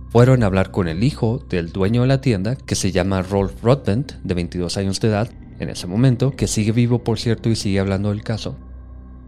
Fueron 0.09 0.43
a 0.43 0.47
hablar 0.47 0.71
con 0.71 0.89
el 0.89 1.03
hijo 1.03 1.45
del 1.49 1.71
dueño 1.71 2.01
de 2.01 2.07
la 2.07 2.21
tienda, 2.21 2.55
que 2.55 2.75
se 2.75 2.91
llama 2.91 3.21
Rolf 3.21 3.63
Rothbent, 3.63 4.13
de 4.23 4.33
22 4.33 4.77
años 4.77 4.99
de 4.99 5.07
edad, 5.09 5.29
en 5.59 5.69
ese 5.69 5.87
momento, 5.87 6.31
que 6.31 6.47
sigue 6.47 6.71
vivo 6.71 7.03
por 7.03 7.19
cierto 7.19 7.49
y 7.49 7.55
sigue 7.55 7.79
hablando 7.79 8.09
del 8.09 8.23
caso. 8.23 8.57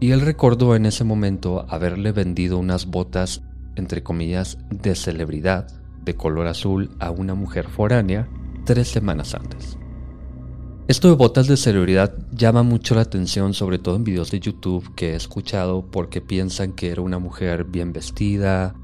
Y 0.00 0.12
él 0.12 0.20
recordó 0.20 0.76
en 0.76 0.86
ese 0.86 1.04
momento 1.04 1.66
haberle 1.68 2.12
vendido 2.12 2.58
unas 2.58 2.86
botas, 2.86 3.42
entre 3.76 4.02
comillas, 4.02 4.58
de 4.70 4.94
celebridad, 4.94 5.66
de 6.04 6.14
color 6.14 6.46
azul, 6.46 6.90
a 7.00 7.10
una 7.10 7.34
mujer 7.34 7.68
foránea 7.68 8.28
tres 8.64 8.88
semanas 8.88 9.34
antes. 9.34 9.78
Esto 10.88 11.08
de 11.08 11.16
botas 11.16 11.48
de 11.48 11.56
celebridad 11.56 12.14
llama 12.32 12.62
mucho 12.62 12.94
la 12.94 13.02
atención, 13.02 13.52
sobre 13.52 13.78
todo 13.78 13.96
en 13.96 14.04
videos 14.04 14.30
de 14.30 14.40
YouTube 14.40 14.94
que 14.94 15.12
he 15.12 15.16
escuchado, 15.16 15.90
porque 15.90 16.22
piensan 16.22 16.72
que 16.72 16.90
era 16.90 17.02
una 17.02 17.18
mujer 17.18 17.64
bien 17.64 17.92
vestida, 17.92 18.74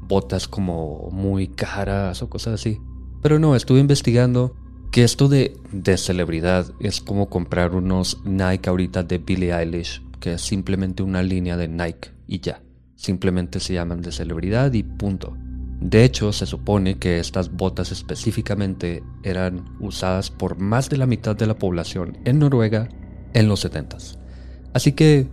botas 0.00 0.48
como 0.48 1.10
muy 1.10 1.48
caras 1.48 2.22
o 2.22 2.30
cosas 2.30 2.54
así. 2.54 2.80
Pero 3.20 3.38
no, 3.38 3.56
estuve 3.56 3.80
investigando 3.80 4.56
que 4.90 5.04
esto 5.04 5.28
de, 5.28 5.56
de 5.72 5.96
celebridad 5.96 6.72
es 6.80 7.00
como 7.00 7.28
comprar 7.28 7.74
unos 7.74 8.20
Nike 8.24 8.68
ahorita 8.68 9.02
de 9.04 9.18
Billie 9.18 9.54
Eilish, 9.54 10.02
que 10.18 10.34
es 10.34 10.42
simplemente 10.42 11.02
una 11.02 11.22
línea 11.22 11.56
de 11.56 11.68
Nike 11.68 12.10
y 12.26 12.40
ya. 12.40 12.62
Simplemente 12.96 13.60
se 13.60 13.74
llaman 13.74 14.02
de 14.02 14.12
celebridad 14.12 14.72
y 14.72 14.82
punto. 14.82 15.36
De 15.80 16.04
hecho, 16.04 16.32
se 16.32 16.44
supone 16.44 16.98
que 16.98 17.18
estas 17.18 17.50
botas 17.50 17.90
específicamente 17.90 19.02
eran 19.22 19.64
usadas 19.80 20.30
por 20.30 20.58
más 20.58 20.90
de 20.90 20.98
la 20.98 21.06
mitad 21.06 21.34
de 21.34 21.46
la 21.46 21.56
población 21.56 22.18
en 22.24 22.38
Noruega 22.38 22.88
en 23.32 23.48
los 23.48 23.60
70 23.60 23.96
Así 24.74 24.92
que 24.92 25.28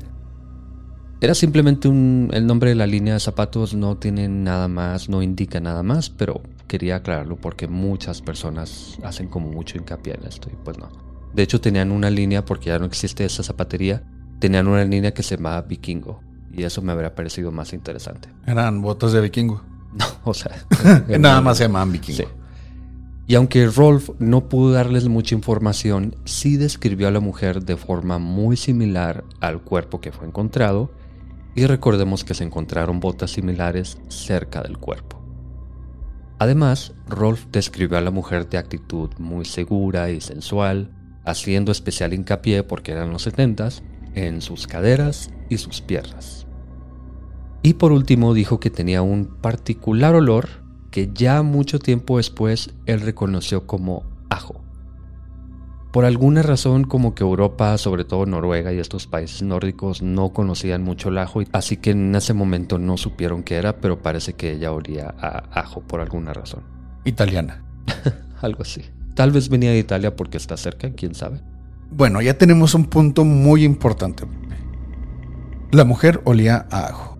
era 1.20 1.34
simplemente 1.34 1.88
un, 1.88 2.30
el 2.32 2.46
nombre 2.48 2.70
de 2.70 2.76
la 2.76 2.88
línea 2.88 3.16
de 3.16 3.20
zapatos, 3.20 3.74
no 3.74 3.98
tiene 3.98 4.30
nada 4.30 4.68
más, 4.68 5.10
no 5.10 5.22
indica 5.22 5.60
nada 5.60 5.84
más, 5.84 6.10
pero 6.10 6.42
quería 6.68 6.98
aclararlo 6.98 7.38
porque 7.38 7.68
muchas 7.68 8.22
personas 8.22 8.98
hacen 9.04 9.28
como 9.28 9.50
mucho 9.50 9.78
hincapié 9.78 10.16
en 10.16 10.26
esto 10.26 10.50
y 10.52 10.56
pues 10.56 10.78
no. 10.78 10.90
De 11.34 11.44
hecho 11.44 11.62
tenían 11.62 11.92
una 11.92 12.10
línea, 12.10 12.46
porque 12.46 12.68
ya 12.68 12.80
no 12.80 12.86
existe 12.86 13.26
esa 13.26 13.44
zapatería, 13.44 14.04
tenían 14.40 14.68
una 14.68 14.84
línea 14.84 15.14
que 15.14 15.24
se 15.24 15.38
llamaba 15.38 15.62
Vikingo 15.62 16.22
y 16.52 16.64
eso 16.64 16.82
me 16.82 16.92
habría 16.92 17.14
parecido 17.14 17.52
más 17.52 17.74
interesante. 17.74 18.30
Eran 18.46 18.82
botas 18.82 19.14
de 19.14 19.22
vikingo. 19.22 19.62
No, 19.94 20.06
o 20.26 20.34
sea. 20.34 20.52
Nada 21.20 21.42
más 21.42 21.58
se 21.58 21.64
llamaban 21.64 21.92
vikingo. 21.92 22.30
Y 23.26 23.36
aunque 23.36 23.66
Rolf 23.68 24.10
no 24.20 24.48
pudo 24.48 24.74
darles 24.74 25.08
mucha 25.08 25.34
información, 25.34 26.16
sí 26.26 26.58
describió 26.58 27.08
a 27.08 27.12
la 27.12 27.20
mujer 27.20 27.64
de 27.64 27.78
forma 27.78 28.20
muy 28.20 28.58
similar 28.58 29.24
al 29.40 29.62
cuerpo 29.62 30.00
que 30.00 30.12
fue 30.12 30.28
encontrado, 30.28 30.92
y 31.56 31.66
recordemos 31.66 32.24
que 32.24 32.36
se 32.36 32.44
encontraron 32.44 33.00
botas 33.00 33.32
similares 33.32 33.98
cerca 34.08 34.62
del 34.62 34.78
cuerpo. 34.78 35.27
Además, 36.40 36.94
Rolf 37.08 37.46
describió 37.52 37.98
a 37.98 38.02
la 38.02 38.12
mujer 38.12 38.48
de 38.48 38.58
actitud 38.58 39.10
muy 39.18 39.46
segura 39.46 40.12
y 40.12 40.22
sensual, 40.22 40.92
haciendo 41.26 41.72
especial 41.72 42.14
hincapié, 42.14 42.64
porque 42.64 42.92
eran 42.92 43.12
los 43.12 43.24
setentas, 43.24 43.84
en 44.14 44.42
sus 44.42 44.68
caderas 44.68 45.32
y 45.50 45.58
sus 45.58 45.82
piernas. 45.82 46.48
Y 47.64 47.74
por 47.74 47.92
último 47.92 48.34
dijo 48.34 48.60
que 48.60 48.70
tenía 48.70 49.02
un 49.02 49.26
particular 49.26 50.16
olor 50.16 50.48
que 50.92 51.12
ya 51.14 51.42
mucho 51.42 51.80
tiempo 51.80 52.18
después 52.18 52.74
él 52.86 53.02
reconoció 53.02 53.68
como 53.68 54.04
ajo. 54.30 54.67
Por 55.98 56.06
alguna 56.06 56.44
razón 56.44 56.84
como 56.84 57.16
que 57.16 57.24
Europa, 57.24 57.76
sobre 57.80 58.06
todo 58.06 58.28
Noruega 58.28 58.72
y 58.72 58.78
estos 58.78 59.08
países 59.08 59.42
nórdicos 59.42 60.04
no 60.04 60.30
conocían 60.32 60.84
mucho 60.84 61.10
el 61.10 61.18
ajo, 61.18 61.42
así 61.54 61.78
que 61.78 61.90
en 61.90 62.14
ese 62.14 62.36
momento 62.36 62.78
no 62.78 62.98
supieron 62.98 63.42
qué 63.42 63.56
era, 63.56 63.78
pero 63.78 64.04
parece 64.04 64.34
que 64.34 64.52
ella 64.52 64.72
olía 64.72 65.16
a 65.20 65.60
ajo 65.60 65.82
por 65.82 66.00
alguna 66.00 66.34
razón. 66.34 66.62
Italiana. 67.04 67.64
Algo 68.44 68.62
así. 68.62 68.86
Tal 69.16 69.32
vez 69.32 69.50
venía 69.50 69.72
de 69.72 69.80
Italia 69.80 70.16
porque 70.16 70.38
está 70.38 70.56
cerca, 70.56 70.92
quién 70.92 71.16
sabe. 71.16 71.42
Bueno, 71.90 72.22
ya 72.22 72.38
tenemos 72.38 72.76
un 72.76 72.86
punto 72.86 73.26
muy 73.26 73.64
importante. 73.64 74.26
La 75.72 75.84
mujer 75.84 76.22
olía 76.26 76.68
a 76.70 76.90
ajo. 76.90 77.18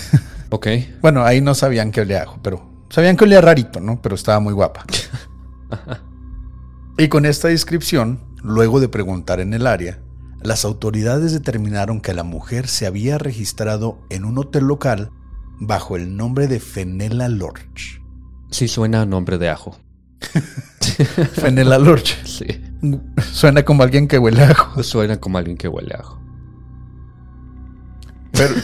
ok. 0.50 0.66
Bueno, 1.00 1.24
ahí 1.24 1.40
no 1.40 1.54
sabían 1.54 1.90
que 1.92 2.02
olía 2.02 2.18
a 2.18 2.22
ajo, 2.24 2.40
pero 2.42 2.84
sabían 2.90 3.16
que 3.16 3.24
olía 3.24 3.40
rarito, 3.40 3.80
¿no? 3.80 4.02
Pero 4.02 4.16
estaba 4.16 4.38
muy 4.38 4.52
guapa. 4.52 4.84
y 6.98 7.08
con 7.08 7.26
esta 7.26 7.46
descripción, 7.48 8.20
luego 8.42 8.80
de 8.80 8.88
preguntar 8.88 9.38
en 9.38 9.54
el 9.54 9.68
área, 9.68 10.00
las 10.42 10.64
autoridades 10.64 11.32
determinaron 11.32 12.00
que 12.00 12.12
la 12.12 12.24
mujer 12.24 12.66
se 12.66 12.86
había 12.86 13.18
registrado 13.18 14.00
en 14.10 14.24
un 14.24 14.36
hotel 14.36 14.64
local 14.64 15.10
bajo 15.60 15.96
el 15.96 16.16
nombre 16.16 16.48
de 16.48 16.58
Fenella 16.58 17.28
Lorch. 17.28 18.02
Sí 18.50 18.66
suena 18.66 19.02
a 19.02 19.06
nombre 19.06 19.38
de 19.38 19.48
ajo. 19.48 19.78
Fenella 21.34 21.78
Lorch. 21.78 22.16
Sí. 22.24 22.46
Suena 23.32 23.64
como 23.64 23.82
alguien 23.82 24.06
que 24.06 24.18
huele 24.18 24.42
a 24.42 24.50
ajo. 24.50 24.82
Suena 24.82 25.18
como 25.18 25.38
alguien 25.38 25.56
que 25.56 25.68
huele 25.68 25.94
a 25.94 26.00
ajo. 26.00 26.20
Pero, 28.32 28.54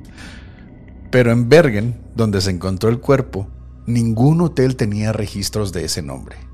pero 1.10 1.32
en 1.32 1.48
Bergen, 1.48 2.02
donde 2.14 2.40
se 2.40 2.50
encontró 2.50 2.90
el 2.90 3.00
cuerpo, 3.00 3.48
ningún 3.86 4.40
hotel 4.40 4.76
tenía 4.76 5.12
registros 5.12 5.72
de 5.72 5.84
ese 5.84 6.02
nombre. 6.02 6.47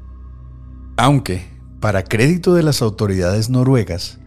Aunque, 0.96 1.44
para 1.80 2.04
crédito 2.04 2.54
de 2.54 2.62
las 2.62 2.80
autoridades 2.80 3.50
noruegas, 3.50 4.20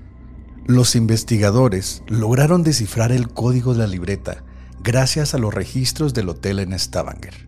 los 0.65 0.97
investigadores 0.97 2.03
lograron 2.08 2.62
descifrar 2.62 3.13
el 3.13 3.30
código 3.30 3.71
de 3.71 3.80
la 3.80 3.88
libreta 3.88 4.43
gracias 4.84 5.34
a 5.34 5.38
los 5.38 5.53
registros 5.53 6.13
del 6.13 6.27
hotel 6.27 6.60
en 6.60 6.77
Stavanger. 6.77 7.47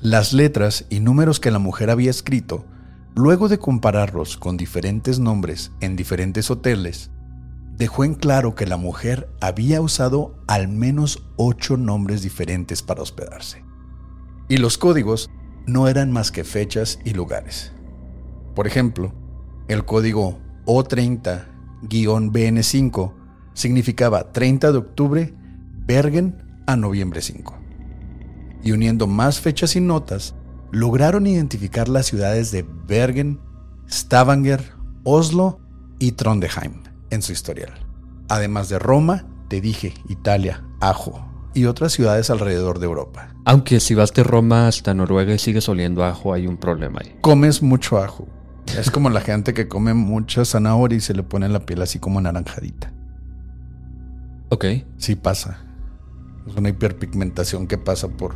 Las 0.00 0.32
letras 0.32 0.86
y 0.88 1.00
números 1.00 1.40
que 1.40 1.50
la 1.50 1.58
mujer 1.58 1.90
había 1.90 2.10
escrito, 2.10 2.64
luego 3.16 3.48
de 3.48 3.58
compararlos 3.58 4.36
con 4.36 4.56
diferentes 4.56 5.18
nombres 5.18 5.72
en 5.80 5.96
diferentes 5.96 6.48
hoteles, 6.48 7.10
dejó 7.76 8.04
en 8.04 8.14
claro 8.14 8.54
que 8.54 8.66
la 8.66 8.76
mujer 8.76 9.28
había 9.40 9.80
usado 9.80 10.36
al 10.46 10.68
menos 10.68 11.24
ocho 11.36 11.76
nombres 11.76 12.22
diferentes 12.22 12.82
para 12.82 13.02
hospedarse. 13.02 13.64
Y 14.48 14.58
los 14.58 14.78
códigos 14.78 15.28
no 15.66 15.88
eran 15.88 16.12
más 16.12 16.30
que 16.30 16.44
fechas 16.44 17.00
y 17.04 17.14
lugares. 17.14 17.72
Por 18.54 18.66
ejemplo, 18.66 19.12
el 19.68 19.84
código 19.84 20.38
O30-BN5 20.66 23.12
significaba 23.54 24.32
30 24.32 24.72
de 24.72 24.78
octubre, 24.78 25.34
Bergen 25.86 26.62
a 26.66 26.76
noviembre 26.76 27.20
5. 27.20 27.54
Y 28.62 28.72
uniendo 28.72 29.06
más 29.06 29.40
fechas 29.40 29.76
y 29.76 29.80
notas, 29.80 30.34
lograron 30.70 31.26
identificar 31.26 31.88
las 31.88 32.06
ciudades 32.06 32.52
de 32.52 32.66
Bergen, 32.86 33.40
Stavanger, 33.88 34.62
Oslo 35.04 35.60
y 35.98 36.12
Trondheim 36.12 36.82
en 37.10 37.22
su 37.22 37.32
historial. 37.32 37.72
Además 38.28 38.68
de 38.68 38.78
Roma, 38.78 39.26
te 39.48 39.60
dije, 39.60 39.94
Italia, 40.08 40.64
Ajo 40.80 41.26
y 41.54 41.64
otras 41.64 41.92
ciudades 41.92 42.30
alrededor 42.30 42.78
de 42.78 42.86
Europa. 42.86 43.34
Aunque 43.44 43.80
si 43.80 43.94
vas 43.94 44.12
de 44.12 44.22
Roma 44.22 44.68
hasta 44.68 44.94
Noruega 44.94 45.34
y 45.34 45.38
sigues 45.38 45.68
oliendo 45.68 46.04
ajo, 46.04 46.32
hay 46.32 46.46
un 46.46 46.56
problema 46.56 47.00
ahí. 47.02 47.16
Comes 47.20 47.62
mucho 47.62 47.98
ajo. 47.98 48.28
Es 48.78 48.90
como 48.90 49.10
la 49.10 49.20
gente 49.20 49.54
que 49.54 49.68
come 49.68 49.94
mucha 49.94 50.44
zanahoria 50.44 50.98
y 50.98 51.00
se 51.00 51.14
le 51.14 51.22
pone 51.22 51.48
la 51.48 51.60
piel 51.60 51.82
así 51.82 51.98
como 51.98 52.20
naranjadita. 52.20 52.92
Ok. 54.50 54.64
Sí 54.96 55.16
pasa. 55.16 55.64
Es 56.46 56.56
una 56.56 56.68
hiperpigmentación 56.68 57.66
que 57.66 57.78
pasa 57.78 58.08
por 58.08 58.34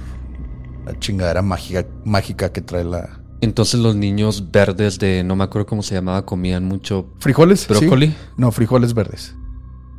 la 0.85 0.99
chingadera 0.99 1.43
mágica, 1.43 1.87
mágica 2.05 2.53
que 2.53 2.61
trae 2.61 2.85
la, 2.85 3.25
entonces 3.45 3.79
los 3.81 3.95
niños 3.95 4.51
verdes 4.51 4.99
de, 4.99 5.23
no 5.23 5.37
me 5.37 5.45
acuerdo 5.45 5.67
cómo 5.67 5.83
se 5.83 5.95
llamaba, 5.95 6.25
comían 6.25 6.65
mucho 6.65 7.13
¿Frijoles? 7.19 7.69
brócoli. 7.69 8.09
Sí. 8.09 8.17
No, 8.39 8.51
frijoles 8.53 8.95
verdes. 8.95 9.37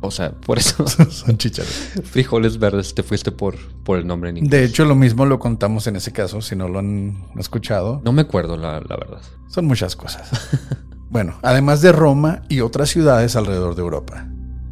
O 0.06 0.10
sea, 0.10 0.32
por 0.32 0.58
eso. 0.58 0.86
Son 1.10 1.36
chícharos. 1.38 1.72
frijoles 2.04 2.58
verdes, 2.58 2.94
te 2.94 3.02
fuiste 3.02 3.32
por, 3.32 3.56
por 3.84 3.98
el 3.98 4.06
nombre 4.06 4.30
en 4.30 4.38
inglés. 4.38 4.50
De 4.50 4.64
hecho, 4.64 4.84
lo 4.84 4.94
mismo 4.94 5.26
lo 5.26 5.38
contamos 5.38 5.86
en 5.86 5.96
ese 5.96 6.12
caso, 6.12 6.40
si 6.40 6.56
no 6.56 6.68
lo 6.68 6.78
han 6.78 7.26
escuchado. 7.38 8.00
No 8.04 8.12
me 8.12 8.22
acuerdo, 8.22 8.56
la, 8.56 8.80
la 8.80 8.96
verdad. 8.96 9.20
Son 9.48 9.66
muchas 9.66 9.96
cosas. 9.96 10.30
bueno, 11.10 11.38
además 11.42 11.80
de 11.82 11.92
Roma 11.92 12.42
y 12.48 12.60
otras 12.60 12.90
ciudades 12.90 13.36
alrededor 13.36 13.74
de 13.74 13.82
Europa. 13.82 14.28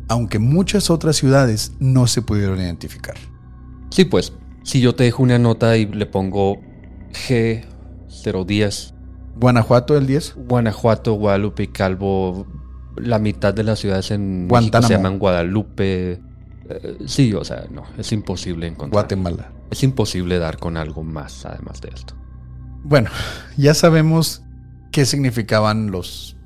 Aunque 0.09 0.39
muchas 0.39 0.91
otras 0.91 1.17
ciudades 1.17 1.73
no 1.79 2.07
se 2.07 2.23
pudieron 2.23 2.61
identificar. 2.61 3.17
Sí, 3.91 4.05
pues, 4.05 4.33
si 4.63 4.81
yo 4.81 4.95
te 4.95 5.05
dejo 5.05 5.23
una 5.23 5.39
nota 5.39 5.77
y 5.77 5.87
le 5.87 6.07
pongo 6.07 6.59
G 7.13 7.65
010. 8.25 8.95
Guanajuato 9.37 9.97
el 9.97 10.07
10. 10.07 10.35
Guanajuato, 10.37 11.15
Guadalupe 11.15 11.71
Calvo. 11.71 12.47
La 12.97 13.19
mitad 13.19 13.53
de 13.53 13.65
las 13.65 13.79
ciudades 13.79 14.11
en 14.11 14.47
México 14.47 14.83
se 14.83 14.95
llaman 14.95 15.19
Guadalupe. 15.19 16.21
Eh, 16.69 16.99
sí, 17.07 17.33
o 17.35 17.45
sea, 17.45 17.67
no, 17.71 17.85
es 17.99 18.13
imposible 18.13 18.67
encontrar. 18.67 19.03
Guatemala. 19.03 19.51
Es 19.71 19.83
imposible 19.83 20.39
dar 20.39 20.59
con 20.59 20.77
algo 20.77 21.03
más 21.03 21.45
además 21.45 21.81
de 21.81 21.91
esto. 21.95 22.15
Bueno, 22.85 23.11
ya 23.57 23.75
sabemos 23.75 24.43
qué 24.93 25.07
significaban 25.07 25.91
los 25.91 26.37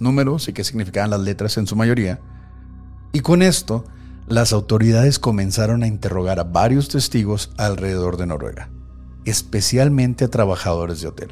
números 0.00 0.48
y 0.48 0.52
qué 0.52 0.64
significaban 0.64 1.10
las 1.10 1.20
letras 1.20 1.56
en 1.58 1.66
su 1.66 1.76
mayoría. 1.76 2.20
Y 3.12 3.20
con 3.20 3.42
esto, 3.42 3.84
las 4.26 4.52
autoridades 4.52 5.18
comenzaron 5.18 5.82
a 5.82 5.86
interrogar 5.86 6.38
a 6.38 6.44
varios 6.44 6.88
testigos 6.88 7.50
alrededor 7.58 8.16
de 8.16 8.26
Noruega, 8.26 8.70
especialmente 9.24 10.24
a 10.24 10.28
trabajadores 10.28 11.00
de 11.00 11.08
hotel. 11.08 11.30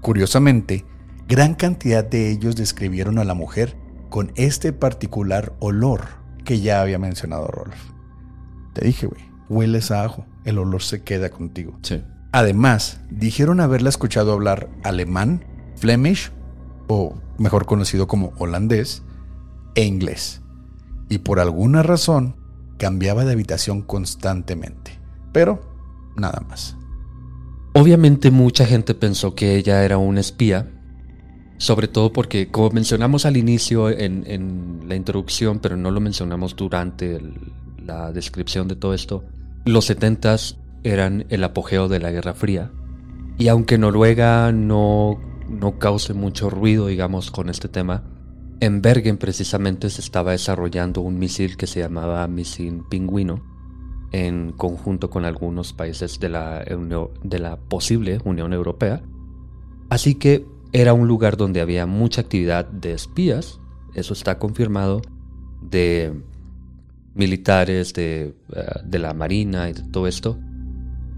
Curiosamente, 0.00 0.86
gran 1.28 1.54
cantidad 1.54 2.04
de 2.04 2.30
ellos 2.30 2.56
describieron 2.56 3.18
a 3.18 3.24
la 3.24 3.34
mujer 3.34 3.76
con 4.08 4.32
este 4.36 4.72
particular 4.72 5.54
olor 5.60 6.02
que 6.44 6.60
ya 6.60 6.82
había 6.82 6.98
mencionado 6.98 7.46
Rolf. 7.46 7.76
Te 8.74 8.84
dije, 8.84 9.06
güey, 9.06 9.22
hueles 9.48 9.90
a 9.90 10.04
ajo, 10.04 10.26
el 10.44 10.58
olor 10.58 10.82
se 10.82 11.02
queda 11.02 11.30
contigo. 11.30 11.78
Sí. 11.82 12.02
Además, 12.32 13.00
dijeron 13.10 13.60
haberla 13.60 13.90
escuchado 13.90 14.32
hablar 14.32 14.70
alemán, 14.84 15.44
flemish, 15.76 16.32
o 16.88 17.14
mejor 17.38 17.66
conocido 17.66 18.06
como 18.06 18.32
holandés, 18.38 19.02
e 19.74 19.84
inglés. 19.84 20.42
Y 21.08 21.18
por 21.18 21.40
alguna 21.40 21.82
razón, 21.82 22.36
cambiaba 22.78 23.24
de 23.24 23.32
habitación 23.32 23.82
constantemente. 23.82 24.98
Pero, 25.32 25.60
nada 26.16 26.40
más. 26.48 26.76
Obviamente 27.74 28.30
mucha 28.30 28.66
gente 28.66 28.94
pensó 28.94 29.34
que 29.34 29.56
ella 29.56 29.84
era 29.84 29.98
una 29.98 30.20
espía, 30.20 30.71
sobre 31.62 31.86
todo 31.86 32.12
porque, 32.12 32.48
como 32.48 32.70
mencionamos 32.70 33.24
al 33.24 33.36
inicio 33.36 33.88
en, 33.88 34.24
en 34.26 34.80
la 34.88 34.96
introducción, 34.96 35.60
pero 35.60 35.76
no 35.76 35.92
lo 35.92 36.00
mencionamos 36.00 36.56
durante 36.56 37.20
la 37.86 38.10
descripción 38.10 38.66
de 38.66 38.74
todo 38.74 38.94
esto, 38.94 39.22
los 39.64 39.88
70s 39.88 40.56
eran 40.82 41.24
el 41.28 41.44
apogeo 41.44 41.86
de 41.86 42.00
la 42.00 42.10
Guerra 42.10 42.34
Fría. 42.34 42.72
Y 43.38 43.46
aunque 43.46 43.78
Noruega 43.78 44.50
no, 44.50 45.20
no 45.48 45.78
cause 45.78 46.14
mucho 46.14 46.50
ruido, 46.50 46.88
digamos, 46.88 47.30
con 47.30 47.48
este 47.48 47.68
tema, 47.68 48.02
en 48.58 48.82
Bergen 48.82 49.16
precisamente 49.16 49.88
se 49.88 50.00
estaba 50.00 50.32
desarrollando 50.32 51.00
un 51.00 51.20
misil 51.20 51.56
que 51.56 51.68
se 51.68 51.78
llamaba 51.78 52.26
misil 52.26 52.82
pingüino, 52.90 53.40
en 54.10 54.50
conjunto 54.50 55.10
con 55.10 55.24
algunos 55.24 55.72
países 55.72 56.18
de 56.18 56.28
la, 56.28 56.64
de 57.22 57.38
la 57.38 57.56
posible 57.56 58.18
Unión 58.24 58.52
Europea. 58.52 59.00
Así 59.90 60.16
que 60.16 60.44
era 60.72 60.94
un 60.94 61.06
lugar 61.06 61.36
donde 61.36 61.60
había 61.60 61.86
mucha 61.86 62.22
actividad 62.22 62.66
de 62.66 62.92
espías, 62.92 63.60
eso 63.94 64.12
está 64.14 64.38
confirmado, 64.38 65.02
de 65.60 66.12
militares, 67.14 67.92
de, 67.92 68.34
eh, 68.54 68.64
de 68.84 68.98
la 68.98 69.12
marina 69.14 69.68
y 69.68 69.74
de 69.74 69.82
todo 69.82 70.06
esto. 70.06 70.38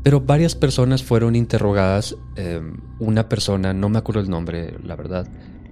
Pero 0.03 0.21
varias 0.21 0.55
personas 0.55 1.03
fueron 1.03 1.35
interrogadas. 1.35 2.17
Em, 2.37 2.79
una 2.99 3.29
persona, 3.29 3.73
no 3.73 3.89
me 3.89 3.99
acuerdo 3.99 4.21
el 4.21 4.29
nombre, 4.29 4.77
la 4.83 4.97
verdad, 4.97 5.27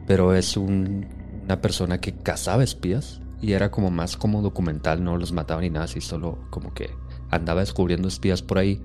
pero 0.06 0.34
es 0.34 0.56
una 0.56 1.60
persona 1.60 2.00
que 2.00 2.14
cazaba 2.14 2.64
espías 2.64 3.20
y 3.42 3.52
era 3.52 3.70
como 3.70 3.90
más 3.90 4.16
como 4.16 4.40
documental, 4.40 5.04
no 5.04 5.18
los 5.18 5.32
mataba 5.32 5.60
ni 5.60 5.70
nada, 5.70 5.84
así 5.84 6.00
solo 6.00 6.38
como 6.50 6.72
que 6.72 6.90
andaba 7.30 7.60
descubriendo 7.60 8.08
espías 8.08 8.40
por 8.40 8.58
ahí. 8.58 8.80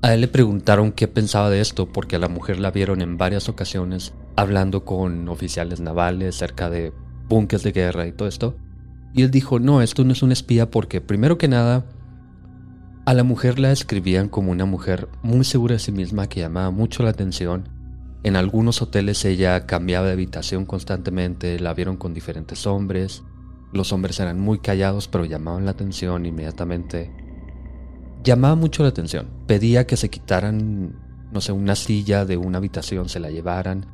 A 0.00 0.14
él 0.14 0.20
le 0.20 0.28
preguntaron 0.28 0.92
qué 0.92 1.08
pensaba 1.08 1.50
de 1.50 1.60
esto 1.60 1.92
porque 1.92 2.16
a 2.16 2.18
la 2.20 2.28
mujer 2.28 2.60
la 2.60 2.70
vieron 2.70 3.02
en 3.02 3.18
varias 3.18 3.48
ocasiones 3.48 4.14
hablando 4.36 4.84
con 4.84 5.28
oficiales 5.28 5.80
navales 5.80 6.36
cerca 6.36 6.70
de 6.70 6.92
búnkeres 7.28 7.64
de 7.64 7.72
guerra 7.72 8.06
y 8.06 8.12
todo 8.12 8.28
esto. 8.28 8.56
Y 9.12 9.22
él 9.22 9.32
dijo, 9.32 9.58
no, 9.58 9.82
esto 9.82 10.04
no 10.04 10.12
es 10.12 10.22
un 10.22 10.30
espía 10.30 10.70
porque 10.70 11.00
primero 11.00 11.36
que 11.36 11.48
nada, 11.48 11.84
a 13.06 13.14
la 13.14 13.24
mujer 13.24 13.58
la 13.58 13.70
describían 13.70 14.28
como 14.28 14.52
una 14.52 14.66
mujer 14.66 15.08
muy 15.22 15.44
segura 15.44 15.72
de 15.72 15.80
sí 15.80 15.90
misma 15.90 16.28
que 16.28 16.40
llamaba 16.40 16.70
mucho 16.70 17.02
la 17.02 17.10
atención. 17.10 17.68
En 18.22 18.36
algunos 18.36 18.80
hoteles 18.82 19.24
ella 19.24 19.66
cambiaba 19.66 20.06
de 20.06 20.12
habitación 20.12 20.64
constantemente, 20.64 21.58
la 21.58 21.74
vieron 21.74 21.96
con 21.96 22.14
diferentes 22.14 22.68
hombres. 22.68 23.24
Los 23.72 23.92
hombres 23.92 24.20
eran 24.20 24.38
muy 24.38 24.60
callados 24.60 25.08
pero 25.08 25.24
llamaban 25.24 25.64
la 25.64 25.72
atención 25.72 26.24
inmediatamente 26.24 27.27
llamaba 28.28 28.54
mucho 28.54 28.82
la 28.82 28.90
atención. 28.90 29.26
Pedía 29.46 29.86
que 29.86 29.96
se 29.96 30.10
quitaran, 30.10 30.94
no 31.32 31.40
sé, 31.40 31.52
una 31.52 31.74
silla 31.74 32.26
de 32.26 32.36
una 32.36 32.58
habitación, 32.58 33.08
se 33.08 33.20
la 33.20 33.30
llevaran. 33.30 33.86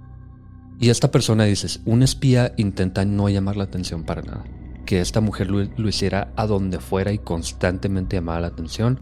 Y 0.81 0.91
esta 0.91 1.13
persona 1.13 1.45
dice, 1.45 1.81
un 1.85 2.03
espía 2.03 2.53
intenta 2.57 3.05
no 3.05 3.29
llamar 3.29 3.57
la 3.57 3.65
atención 3.65 4.03
para 4.03 4.23
nada. 4.23 4.45
Que 4.87 5.01
esta 5.01 5.21
mujer 5.21 5.51
lo, 5.51 5.89
hiciera 5.89 6.33
a 6.37 6.47
donde 6.47 6.81
fuera 6.81 7.13
y 7.13 7.19
constantemente 7.19 8.17
llamaba 8.17 8.41
la 8.41 8.49
atención. 8.49 9.01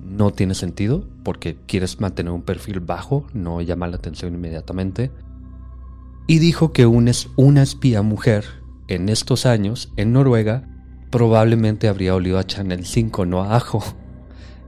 No 0.00 0.32
tiene 0.32 0.54
sentido 0.54 1.06
porque 1.22 1.58
quieres 1.66 2.00
mantener 2.00 2.32
un 2.32 2.42
perfil 2.42 2.80
bajo, 2.80 3.26
no 3.34 3.60
llamar 3.60 3.90
la 3.90 3.96
atención 3.96 4.34
inmediatamente. 4.34 5.12
Y 6.26 6.38
dijo 6.38 6.72
que 6.72 6.86
una 6.86 7.62
espía 7.62 8.00
mujer 8.00 8.46
en 8.88 9.10
estos 9.10 9.44
años 9.44 9.92
en 9.96 10.14
Noruega 10.14 10.66
probablemente 11.10 11.88
habría 11.88 12.14
olido 12.14 12.38
a 12.38 12.44
Chanel 12.44 12.86
5, 12.86 13.26
no 13.26 13.42
a 13.42 13.56
ajo. 13.56 13.84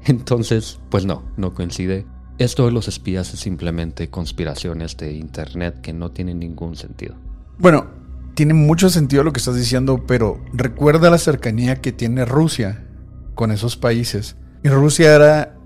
Entonces, 0.07 0.79
pues 0.89 1.05
no, 1.05 1.25
no 1.37 1.53
coincide. 1.53 2.07
Esto 2.39 2.67
de 2.67 2.73
los 2.73 2.87
espías 2.87 3.33
es 3.35 3.41
simplemente 3.41 4.09
conspiraciones 4.09 4.97
de 4.97 5.13
Internet 5.13 5.81
que 5.81 5.93
no 5.93 6.11
tienen 6.11 6.39
ningún 6.39 6.77
sentido. 6.77 7.17
Bueno, 7.59 7.87
tiene 8.35 8.55
mucho 8.55 8.91
sentido 8.91 9.25
lo 9.25 9.33
que 9.33 9.39
estás 9.39 9.57
diciendo, 9.57 10.05
pero 10.07 10.41
recuerda 10.53 11.11
la 11.11 11.19
cercanía 11.19 11.81
que 11.81 11.93
tiene 11.93 12.25
Rusia 12.25 12.87
con 13.35 13.51
esos 13.51 13.77
países. 13.77 14.37
Y 14.63 14.69
Rusia 14.69 15.15
era, 15.15 15.57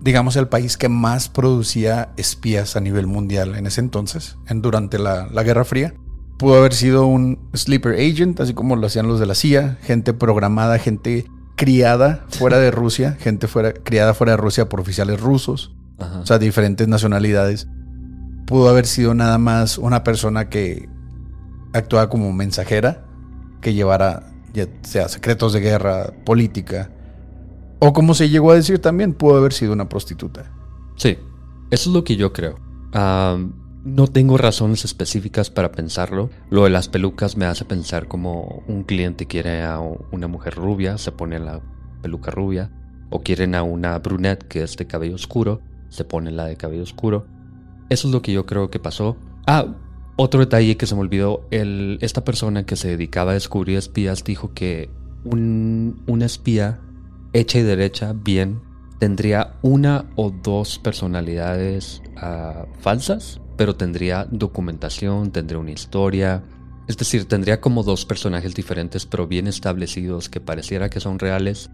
digamos, 0.00 0.36
el 0.36 0.48
país 0.48 0.76
que 0.76 0.88
más 0.88 1.28
producía 1.28 2.12
espías 2.16 2.76
a 2.76 2.80
nivel 2.80 3.06
mundial 3.06 3.54
en 3.54 3.66
ese 3.66 3.80
entonces, 3.80 4.36
en, 4.48 4.60
durante 4.60 4.98
la, 4.98 5.28
la 5.28 5.44
Guerra 5.44 5.64
Fría. 5.64 5.94
Pudo 6.38 6.58
haber 6.58 6.74
sido 6.74 7.06
un 7.06 7.38
sleeper 7.54 7.94
agent, 7.94 8.40
así 8.40 8.54
como 8.54 8.76
lo 8.76 8.86
hacían 8.86 9.08
los 9.08 9.20
de 9.20 9.26
la 9.26 9.34
CIA, 9.34 9.78
gente 9.82 10.12
programada, 10.12 10.78
gente 10.78 11.26
criada 11.58 12.24
fuera 12.28 12.58
de 12.58 12.70
Rusia, 12.70 13.16
gente 13.18 13.48
fuera, 13.48 13.74
criada 13.74 14.14
fuera 14.14 14.32
de 14.32 14.36
Rusia 14.36 14.68
por 14.68 14.80
oficiales 14.80 15.20
rusos, 15.20 15.74
o 15.98 16.24
sea, 16.24 16.38
diferentes 16.38 16.86
nacionalidades. 16.86 17.66
Pudo 18.46 18.68
haber 18.68 18.86
sido 18.86 19.12
nada 19.12 19.38
más 19.38 19.76
una 19.76 20.04
persona 20.04 20.48
que 20.48 20.88
actuaba 21.74 22.08
como 22.08 22.32
mensajera, 22.32 23.04
que 23.60 23.74
llevara 23.74 24.32
ya 24.54 24.68
sea 24.82 25.08
secretos 25.08 25.52
de 25.52 25.60
guerra, 25.60 26.12
política, 26.24 26.92
o 27.80 27.92
como 27.92 28.14
se 28.14 28.28
llegó 28.28 28.52
a 28.52 28.54
decir 28.54 28.78
también, 28.78 29.12
pudo 29.12 29.36
haber 29.36 29.52
sido 29.52 29.72
una 29.72 29.88
prostituta. 29.88 30.52
Sí, 30.96 31.18
eso 31.70 31.90
es 31.90 31.94
lo 31.94 32.04
que 32.04 32.14
yo 32.14 32.32
creo. 32.32 32.54
No 33.88 34.06
tengo 34.06 34.36
razones 34.36 34.84
específicas 34.84 35.48
para 35.48 35.72
pensarlo. 35.72 36.28
Lo 36.50 36.64
de 36.64 36.70
las 36.70 36.88
pelucas 36.88 37.38
me 37.38 37.46
hace 37.46 37.64
pensar 37.64 38.06
como 38.06 38.62
un 38.68 38.84
cliente 38.84 39.26
quiere 39.26 39.62
a 39.62 39.80
una 39.80 40.28
mujer 40.28 40.54
rubia, 40.54 40.98
se 40.98 41.10
pone 41.10 41.38
la 41.38 41.62
peluca 42.02 42.30
rubia. 42.30 42.70
O 43.08 43.22
quieren 43.22 43.54
a 43.54 43.62
una 43.62 43.98
brunette 43.98 44.46
que 44.46 44.62
es 44.62 44.76
de 44.76 44.86
cabello 44.86 45.14
oscuro, 45.14 45.62
se 45.88 46.04
pone 46.04 46.30
la 46.30 46.44
de 46.44 46.56
cabello 46.56 46.82
oscuro. 46.82 47.26
Eso 47.88 48.08
es 48.08 48.14
lo 48.14 48.20
que 48.20 48.32
yo 48.32 48.44
creo 48.44 48.70
que 48.70 48.78
pasó. 48.78 49.16
Ah, 49.46 49.74
otro 50.16 50.40
detalle 50.40 50.76
que 50.76 50.86
se 50.86 50.94
me 50.94 51.00
olvidó. 51.00 51.46
El, 51.50 51.98
esta 52.02 52.24
persona 52.24 52.66
que 52.66 52.76
se 52.76 52.88
dedicaba 52.88 53.30
a 53.30 53.34
descubrir 53.34 53.78
espías 53.78 54.22
dijo 54.22 54.52
que 54.52 54.90
un, 55.24 56.02
una 56.06 56.26
espía 56.26 56.78
hecha 57.32 57.58
y 57.58 57.62
derecha, 57.62 58.12
bien, 58.12 58.60
tendría 58.98 59.56
una 59.62 60.10
o 60.14 60.30
dos 60.30 60.78
personalidades 60.78 62.02
ah, 62.18 62.66
falsas 62.80 63.40
pero 63.58 63.74
tendría 63.74 64.26
documentación, 64.30 65.32
tendría 65.32 65.58
una 65.58 65.72
historia. 65.72 66.44
Es 66.86 66.96
decir, 66.96 67.26
tendría 67.26 67.60
como 67.60 67.82
dos 67.82 68.06
personajes 68.06 68.54
diferentes 68.54 69.04
pero 69.04 69.26
bien 69.26 69.48
establecidos 69.48 70.30
que 70.30 70.40
pareciera 70.40 70.88
que 70.88 71.00
son 71.00 71.18
reales. 71.18 71.68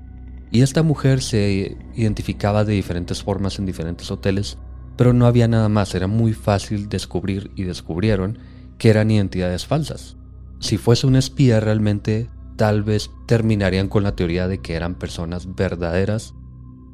Y 0.51 0.63
esta 0.63 0.83
mujer 0.83 1.21
se 1.21 1.77
identificaba 1.95 2.65
de 2.65 2.73
diferentes 2.73 3.23
formas 3.23 3.59
en 3.59 3.67
diferentes 3.67 4.11
hoteles, 4.11 4.57
pero 4.97 5.13
no 5.13 5.27
había 5.27 5.47
nada 5.47 5.69
más, 5.69 5.95
era 5.95 6.07
muy 6.07 6.33
fácil 6.33 6.89
descubrir 6.89 7.51
y 7.55 7.65
descubrieron 7.65 8.39
que 8.79 8.89
eran 8.89 9.11
identidades 9.11 9.67
falsas. 9.67 10.17
Si 10.61 10.79
fuese 10.79 11.07
una 11.07 11.19
espía 11.19 11.61
realmente, 11.61 12.31
tal 12.57 12.83
vez 12.83 13.11
terminarían 13.27 13.89
con 13.89 14.05
la 14.05 14.17
teoría 14.17 14.49
de 14.49 14.59
que 14.59 14.75
eran 14.75 14.95
personas 14.95 15.55
verdaderas 15.55 16.35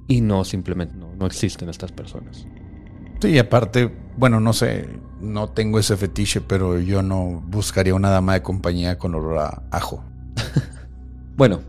y 0.09 0.21
no 0.21 0.45
simplemente 0.45 0.97
no, 0.97 1.15
no 1.15 1.27
existen 1.27 1.69
estas 1.69 1.93
personas. 1.93 2.47
Sí, 3.21 3.39
aparte, 3.39 3.95
bueno, 4.17 4.41
no 4.41 4.53
sé, 4.53 4.89
no 5.21 5.49
tengo 5.51 5.79
ese 5.79 5.97
fetiche, 5.97 6.41
pero 6.41 6.79
yo 6.79 7.03
no 7.03 7.43
buscaría 7.47 7.95
una 7.95 8.11
dama 8.11 8.35
de 8.35 8.43
compañía 8.43 8.99
con 8.99 9.15
olor 9.15 9.39
a 9.39 9.63
ajo. 9.71 10.05
bueno, 11.37 11.61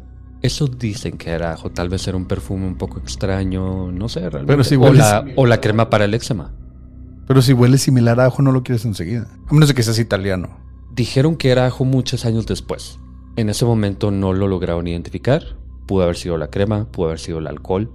eso 0.41 0.67
dicen 0.67 1.17
que 1.17 1.29
era 1.31 1.51
ajo, 1.53 1.69
tal 1.69 1.89
vez 1.89 2.07
era 2.07 2.17
un 2.17 2.25
perfume 2.25 2.67
un 2.67 2.75
poco 2.75 2.99
extraño, 2.99 3.91
no 3.91 4.09
sé 4.09 4.21
realmente. 4.21 4.53
Pero 4.53 4.63
si 4.63 4.75
o, 4.75 4.93
la, 4.93 5.25
o 5.35 5.45
la 5.45 5.59
crema 5.59 5.89
para 5.89 6.05
el 6.05 6.13
eczema. 6.13 6.53
Pero 7.27 7.41
si 7.41 7.53
huele 7.53 7.77
similar 7.77 8.19
a 8.19 8.25
ajo, 8.25 8.41
no 8.41 8.51
lo 8.51 8.63
quieres 8.63 8.85
enseguida. 8.85 9.27
A 9.47 9.53
menos 9.53 9.69
de 9.69 9.75
que 9.75 9.83
seas 9.83 9.99
italiano. 9.99 10.57
Dijeron 10.93 11.35
que 11.35 11.51
era 11.51 11.65
ajo 11.65 11.85
muchos 11.85 12.25
años 12.25 12.47
después. 12.47 12.99
En 13.35 13.49
ese 13.49 13.65
momento 13.65 14.11
no 14.11 14.33
lo 14.33 14.47
lograron 14.47 14.87
identificar. 14.87 15.43
Pudo 15.85 16.03
haber 16.03 16.17
sido 16.17 16.37
la 16.37 16.49
crema, 16.49 16.91
pudo 16.91 17.07
haber 17.07 17.19
sido 17.19 17.39
el 17.39 17.47
alcohol. 17.47 17.91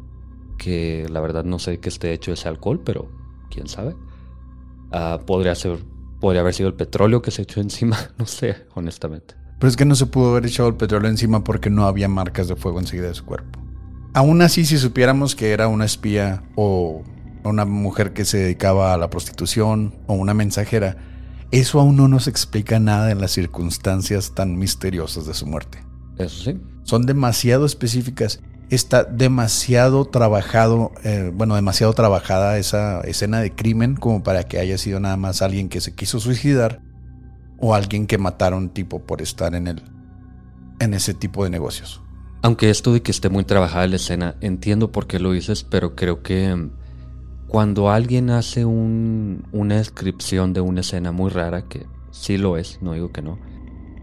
Que 0.56 1.06
la 1.10 1.20
verdad 1.20 1.44
no 1.44 1.58
sé 1.58 1.80
qué 1.80 1.88
esté 1.88 2.12
hecho 2.12 2.32
ese 2.32 2.48
alcohol, 2.48 2.80
pero 2.82 3.10
quién 3.50 3.68
sabe. 3.68 3.96
Ah, 4.92 5.20
podría, 5.26 5.54
ser, 5.54 5.78
podría 6.20 6.40
haber 6.40 6.54
sido 6.54 6.68
el 6.68 6.74
petróleo 6.74 7.22
que 7.22 7.30
se 7.30 7.42
echó 7.42 7.60
encima, 7.60 7.98
no 8.18 8.26
sé, 8.26 8.66
honestamente. 8.74 9.34
Pero 9.58 9.68
es 9.68 9.76
que 9.76 9.84
no 9.84 9.94
se 9.94 10.06
pudo 10.06 10.32
haber 10.32 10.46
echado 10.46 10.68
el 10.68 10.76
petróleo 10.76 11.10
encima 11.10 11.42
porque 11.42 11.70
no 11.70 11.86
había 11.86 12.08
marcas 12.08 12.48
de 12.48 12.56
fuego 12.56 12.78
enseguida 12.78 13.08
de 13.08 13.14
su 13.14 13.24
cuerpo. 13.24 13.58
Aún 14.12 14.42
así, 14.42 14.64
si 14.64 14.78
supiéramos 14.78 15.34
que 15.34 15.52
era 15.52 15.68
una 15.68 15.84
espía 15.84 16.44
o 16.56 17.02
una 17.44 17.64
mujer 17.64 18.12
que 18.12 18.24
se 18.24 18.38
dedicaba 18.38 18.92
a 18.92 18.96
la 18.96 19.10
prostitución 19.10 19.94
o 20.06 20.14
una 20.14 20.34
mensajera, 20.34 20.96
eso 21.52 21.80
aún 21.80 21.96
no 21.96 22.08
nos 22.08 22.26
explica 22.26 22.80
nada 22.80 23.10
en 23.10 23.20
las 23.20 23.32
circunstancias 23.32 24.34
tan 24.34 24.58
misteriosas 24.58 25.26
de 25.26 25.34
su 25.34 25.46
muerte. 25.46 25.78
Eso 26.18 26.44
sí. 26.44 26.60
Son 26.82 27.06
demasiado 27.06 27.66
específicas 27.66 28.40
está 28.70 29.04
demasiado 29.04 30.04
trabajado, 30.06 30.92
eh, 31.04 31.30
bueno, 31.32 31.54
demasiado 31.54 31.92
trabajada 31.92 32.58
esa 32.58 33.00
escena 33.02 33.40
de 33.40 33.52
crimen 33.54 33.94
como 33.94 34.22
para 34.22 34.44
que 34.44 34.58
haya 34.58 34.78
sido 34.78 35.00
nada 35.00 35.16
más 35.16 35.42
alguien 35.42 35.68
que 35.68 35.80
se 35.80 35.94
quiso 35.94 36.20
suicidar 36.20 36.80
o 37.58 37.74
alguien 37.74 38.06
que 38.06 38.18
mataron 38.18 38.70
tipo 38.70 39.00
por 39.00 39.22
estar 39.22 39.54
en 39.54 39.66
el 39.66 39.82
en 40.80 40.94
ese 40.94 41.14
tipo 41.14 41.44
de 41.44 41.50
negocios. 41.50 42.02
Aunque 42.42 42.70
esto 42.70 42.92
de 42.92 43.02
que 43.02 43.10
esté 43.10 43.28
muy 43.28 43.44
trabajada 43.44 43.86
la 43.86 43.96
escena, 43.96 44.36
entiendo 44.40 44.92
por 44.92 45.06
qué 45.06 45.18
lo 45.18 45.32
dices, 45.32 45.64
pero 45.64 45.96
creo 45.96 46.22
que 46.22 46.54
mm, 46.54 46.70
cuando 47.48 47.90
alguien 47.90 48.30
hace 48.30 48.64
una 48.64 49.76
descripción 49.76 50.52
de 50.52 50.60
una 50.60 50.80
escena 50.80 51.12
muy 51.12 51.30
rara, 51.30 51.62
que 51.62 51.86
sí 52.10 52.36
lo 52.36 52.56
es, 52.56 52.78
no 52.82 52.92
digo 52.92 53.10
que 53.10 53.22
no, 53.22 53.38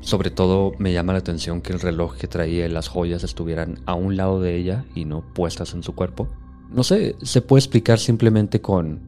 sobre 0.04 0.32
todo 0.32 0.74
me 0.78 0.94
llama 0.94 1.14
la 1.14 1.20
atención 1.20 1.62
que 1.62 1.74
el 1.74 1.80
reloj 1.80 2.16
que 2.18 2.28
traía 2.28 2.66
y 2.66 2.70
las 2.70 2.90
joyas 2.90 3.24
estuvieran 3.24 3.80
a 3.86 3.94
un 3.94 4.18
lado 4.18 4.42
de 4.42 4.56
ella 4.56 4.86
y 4.94 5.06
no 5.06 5.22
puestas 5.34 5.74
en 5.74 5.82
su 5.82 5.96
cuerpo. 5.96 6.28
No 6.70 6.84
sé, 6.84 7.16
se 7.22 7.42
puede 7.42 7.60
explicar 7.60 8.00
simplemente 8.00 8.62
con 8.62 9.02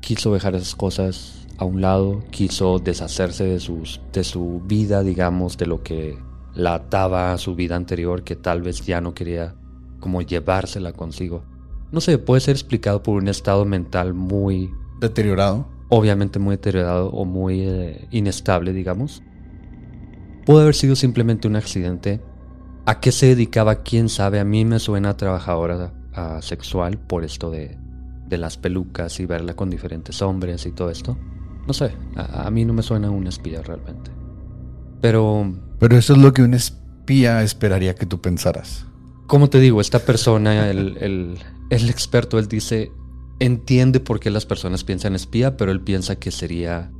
quiso 0.00 0.32
dejar 0.34 0.54
esas 0.54 0.74
cosas 0.74 1.46
a 1.56 1.64
un 1.64 1.80
lado, 1.80 2.22
quiso 2.30 2.78
deshacerse 2.78 3.44
de, 3.44 3.60
sus, 3.60 4.00
de 4.12 4.24
su 4.24 4.60
vida, 4.66 5.02
digamos, 5.02 5.56
de 5.56 5.66
lo 5.66 5.82
que 5.82 6.18
la 6.54 6.74
ataba 6.74 7.32
a 7.32 7.38
su 7.38 7.54
vida 7.54 7.76
anterior, 7.76 8.24
que 8.24 8.36
tal 8.36 8.62
vez 8.62 8.84
ya 8.84 9.00
no 9.00 9.14
quería 9.14 9.54
como 10.00 10.20
llevársela 10.20 10.92
consigo. 10.92 11.44
No 11.92 12.00
sé, 12.00 12.18
puede 12.18 12.40
ser 12.40 12.56
explicado 12.56 13.02
por 13.02 13.16
un 13.16 13.28
estado 13.28 13.64
mental 13.64 14.14
muy... 14.14 14.70
Deteriorado. 15.00 15.66
Obviamente 15.88 16.38
muy 16.38 16.56
deteriorado 16.56 17.10
o 17.10 17.24
muy 17.24 17.60
eh, 17.60 18.08
inestable, 18.10 18.72
digamos. 18.72 19.22
Pudo 20.44 20.60
haber 20.60 20.74
sido 20.74 20.96
simplemente 20.96 21.48
un 21.48 21.56
accidente. 21.56 22.20
¿A 22.86 23.00
qué 23.00 23.12
se 23.12 23.26
dedicaba? 23.26 23.82
¿Quién 23.82 24.08
sabe? 24.08 24.40
A 24.40 24.44
mí 24.44 24.64
me 24.64 24.78
suena 24.78 25.16
trabajadora 25.16 25.92
sexual 26.40 26.98
por 26.98 27.24
esto 27.24 27.50
de 27.50 27.78
de 28.32 28.38
las 28.38 28.56
pelucas 28.56 29.20
y 29.20 29.26
verla 29.26 29.54
con 29.54 29.68
diferentes 29.68 30.22
hombres 30.22 30.64
y 30.64 30.72
todo 30.72 30.88
esto. 30.88 31.18
No 31.66 31.74
sé, 31.74 31.92
a, 32.16 32.46
a 32.46 32.50
mí 32.50 32.64
no 32.64 32.72
me 32.72 32.82
suena 32.82 33.10
un 33.10 33.26
espía 33.26 33.60
realmente. 33.62 34.10
Pero... 35.02 35.52
Pero 35.78 35.96
eso 35.98 36.14
es 36.14 36.18
lo 36.18 36.32
que 36.32 36.42
un 36.42 36.54
espía 36.54 37.42
esperaría 37.42 37.94
que 37.94 38.06
tú 38.06 38.22
pensaras. 38.22 38.86
Como 39.26 39.50
te 39.50 39.60
digo, 39.60 39.82
esta 39.82 39.98
persona, 39.98 40.70
el, 40.70 40.96
el, 40.98 41.38
el 41.68 41.90
experto, 41.90 42.38
él 42.38 42.48
dice, 42.48 42.90
entiende 43.38 44.00
por 44.00 44.18
qué 44.18 44.30
las 44.30 44.46
personas 44.46 44.82
piensan 44.82 45.14
espía, 45.14 45.58
pero 45.58 45.70
él 45.70 45.82
piensa 45.82 46.16
que 46.16 46.30
sería 46.30 46.90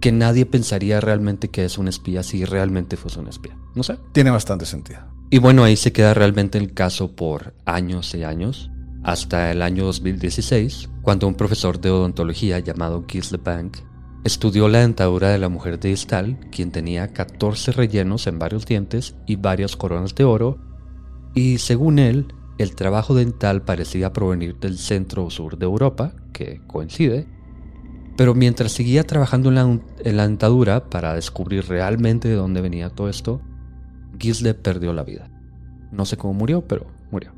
que 0.00 0.12
nadie 0.12 0.46
pensaría 0.46 1.00
realmente 1.00 1.48
que 1.48 1.64
es 1.64 1.78
un 1.78 1.88
espía 1.88 2.22
si 2.22 2.44
realmente 2.44 2.96
fuese 2.96 3.20
un 3.20 3.28
espía. 3.28 3.56
No 3.74 3.82
sé. 3.82 3.98
Tiene 4.12 4.30
bastante 4.30 4.66
sentido. 4.66 5.00
Y 5.30 5.38
bueno, 5.38 5.64
ahí 5.64 5.76
se 5.76 5.92
queda 5.92 6.14
realmente 6.14 6.58
el 6.58 6.72
caso 6.72 7.16
por 7.16 7.54
años 7.64 8.14
y 8.14 8.22
años, 8.22 8.70
hasta 9.02 9.50
el 9.50 9.62
año 9.62 9.84
2016, 9.84 10.88
cuando 11.02 11.26
un 11.26 11.34
profesor 11.34 11.80
de 11.80 11.90
odontología 11.90 12.58
llamado 12.60 13.04
Gisle 13.08 13.38
Bank 13.38 13.78
estudió 14.24 14.68
la 14.68 14.80
dentadura 14.80 15.30
de 15.30 15.38
la 15.38 15.48
mujer 15.48 15.78
de 15.78 15.90
Istal, 15.90 16.38
quien 16.50 16.72
tenía 16.72 17.12
14 17.12 17.72
rellenos 17.72 18.26
en 18.26 18.38
varios 18.38 18.66
dientes 18.66 19.14
y 19.26 19.36
varias 19.36 19.76
coronas 19.76 20.14
de 20.14 20.24
oro, 20.24 20.58
y 21.34 21.58
según 21.58 21.98
él, 21.98 22.26
el 22.58 22.74
trabajo 22.74 23.14
dental 23.14 23.62
parecía 23.62 24.12
provenir 24.12 24.56
del 24.58 24.78
centro 24.78 25.24
o 25.24 25.30
sur 25.30 25.58
de 25.58 25.66
Europa, 25.66 26.14
que 26.32 26.60
coincide, 26.66 27.28
pero 28.16 28.34
mientras 28.34 28.72
seguía 28.72 29.04
trabajando 29.04 29.50
en 29.50 29.82
la, 30.16 30.22
dentadura 30.26 30.88
para 30.88 31.14
descubrir 31.14 31.68
realmente 31.68 32.28
de 32.28 32.34
dónde 32.34 32.62
venía 32.62 32.90
todo 32.90 33.08
esto, 33.08 33.42
Gisle 34.18 34.54
perdió 34.54 34.92
la 34.92 35.04
vida. 35.04 35.30
No 35.92 36.06
sé 36.06 36.16
cómo 36.16 36.32
murió, 36.32 36.62
pero 36.66 36.86
murió. 37.10 37.32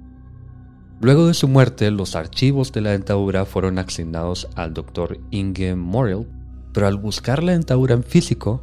Luego 1.00 1.26
de 1.26 1.34
su 1.34 1.48
muerte, 1.48 1.90
los 1.90 2.16
archivos 2.16 2.72
de 2.72 2.80
la 2.80 2.90
dentadura 2.90 3.44
fueron 3.44 3.78
asignados 3.78 4.48
al 4.54 4.74
doctor 4.74 5.18
Inge 5.30 5.74
Morel, 5.74 6.26
pero 6.72 6.86
al 6.86 6.96
buscar 6.96 7.42
la 7.42 7.52
dentadura 7.52 7.94
en 7.94 8.04
físico, 8.04 8.62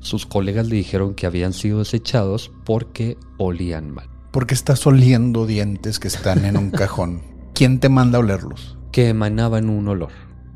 sus 0.00 0.26
colegas 0.26 0.68
le 0.68 0.76
dijeron 0.76 1.14
que 1.14 1.26
habían 1.26 1.52
sido 1.52 1.80
desechados 1.80 2.52
porque 2.64 3.18
olían 3.38 3.90
mal. 3.90 4.08
¿Por 4.30 4.46
qué 4.46 4.54
estás 4.54 4.86
oliendo 4.86 5.46
dientes 5.46 5.98
que 5.98 6.08
están 6.08 6.44
en 6.44 6.56
un 6.56 6.70
cajón? 6.72 7.22
¿Quién 7.54 7.80
te 7.80 7.88
manda 7.88 8.18
a 8.18 8.20
olerlos? 8.20 8.76
Que 8.92 9.08
emanaban 9.08 9.68
un 9.68 9.88
olor. 9.88 10.10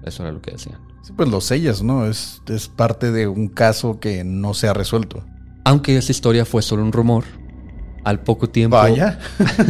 Eso 0.04 0.22
era 0.22 0.32
lo 0.32 0.40
que 0.40 0.52
decían. 0.52 0.89
Sí, 1.10 1.14
pues 1.16 1.28
lo 1.28 1.40
sellas, 1.40 1.82
¿no? 1.82 2.06
Es, 2.06 2.42
es 2.48 2.68
parte 2.68 3.10
de 3.10 3.26
un 3.26 3.48
caso 3.48 3.98
que 3.98 4.22
no 4.22 4.54
se 4.54 4.68
ha 4.68 4.72
resuelto. 4.72 5.24
Aunque 5.64 5.96
esa 5.96 6.12
historia 6.12 6.44
fue 6.44 6.62
solo 6.62 6.82
un 6.82 6.92
rumor, 6.92 7.24
al 8.04 8.20
poco 8.20 8.48
tiempo. 8.48 8.76
Vaya. 8.76 9.18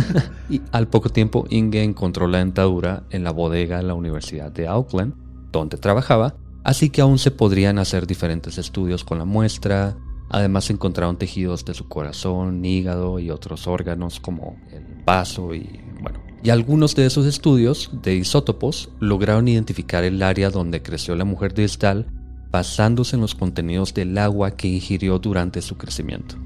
y 0.50 0.60
al 0.72 0.88
poco 0.88 1.08
tiempo, 1.08 1.46
Inge 1.48 1.82
encontró 1.82 2.26
la 2.26 2.38
dentadura 2.38 3.04
en 3.10 3.24
la 3.24 3.30
bodega 3.30 3.78
de 3.78 3.84
la 3.84 3.94
Universidad 3.94 4.52
de 4.52 4.68
Auckland, 4.68 5.14
donde 5.50 5.78
trabajaba, 5.78 6.34
así 6.62 6.90
que 6.90 7.00
aún 7.00 7.18
se 7.18 7.30
podrían 7.30 7.78
hacer 7.78 8.06
diferentes 8.06 8.58
estudios 8.58 9.04
con 9.04 9.18
la 9.18 9.24
muestra, 9.24 9.96
Además 10.32 10.66
se 10.66 10.72
encontraron 10.72 11.16
tejidos 11.16 11.64
de 11.64 11.74
su 11.74 11.88
corazón, 11.88 12.64
hígado 12.64 13.18
y 13.18 13.30
otros 13.30 13.66
órganos 13.66 14.20
como 14.20 14.56
el 14.70 15.02
vaso 15.04 15.52
y 15.54 15.80
bueno. 16.00 16.29
Y 16.42 16.50
algunos 16.50 16.94
de 16.94 17.06
esos 17.06 17.26
estudios 17.26 17.90
de 18.02 18.14
isótopos 18.14 18.90
lograron 18.98 19.48
identificar 19.48 20.04
el 20.04 20.22
área 20.22 20.50
donde 20.50 20.82
creció 20.82 21.14
la 21.14 21.24
mujer 21.24 21.52
de 21.52 21.68
Stahl 21.68 22.06
basándose 22.50 23.16
en 23.16 23.22
los 23.22 23.34
contenidos 23.34 23.94
del 23.94 24.16
agua 24.16 24.52
que 24.52 24.68
ingirió 24.68 25.18
durante 25.18 25.62
su 25.62 25.76
crecimiento. 25.76 26.36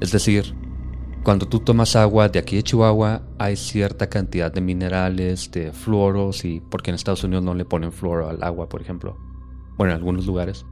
Es 0.00 0.10
decir, 0.10 0.54
cuando 1.22 1.46
tú 1.46 1.60
tomas 1.60 1.96
agua 1.96 2.28
de 2.28 2.38
aquí 2.38 2.56
de 2.56 2.64
Chihuahua 2.64 3.22
hay 3.38 3.56
cierta 3.56 4.08
cantidad 4.08 4.52
de 4.52 4.60
minerales, 4.60 5.50
de 5.52 5.72
fluoros 5.72 6.44
y 6.44 6.60
porque 6.60 6.90
en 6.90 6.96
Estados 6.96 7.24
Unidos 7.24 7.44
no 7.44 7.54
le 7.54 7.64
ponen 7.64 7.92
fluoro 7.92 8.28
al 8.28 8.42
agua, 8.42 8.68
por 8.68 8.82
ejemplo. 8.82 9.16
Bueno, 9.76 9.92
en 9.92 9.98
algunos 9.98 10.26
lugares 10.26 10.66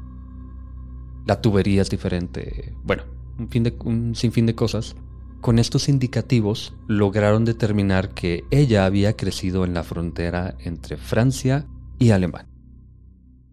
la 1.26 1.40
tubería 1.40 1.82
es 1.82 1.90
diferente, 1.90 2.74
bueno, 2.84 3.04
un, 3.38 3.48
fin 3.48 3.72
un 3.84 4.14
sinfín 4.14 4.46
de 4.46 4.54
cosas. 4.54 4.96
Con 5.42 5.58
estos 5.58 5.90
indicativos 5.90 6.72
lograron 6.88 7.44
determinar 7.44 8.14
que 8.14 8.44
ella 8.50 8.86
había 8.86 9.14
crecido 9.14 9.66
en 9.66 9.74
la 9.74 9.82
frontera 9.82 10.56
entre 10.60 10.96
Francia 10.96 11.66
y 11.98 12.12
Alemania. 12.12 12.48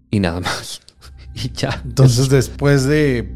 Y 0.09 0.21
nada 0.21 0.39
más. 0.39 0.81
y 1.33 1.51
ya. 1.51 1.81
Entonces 1.83 2.29
después 2.29 2.85
de 2.85 3.35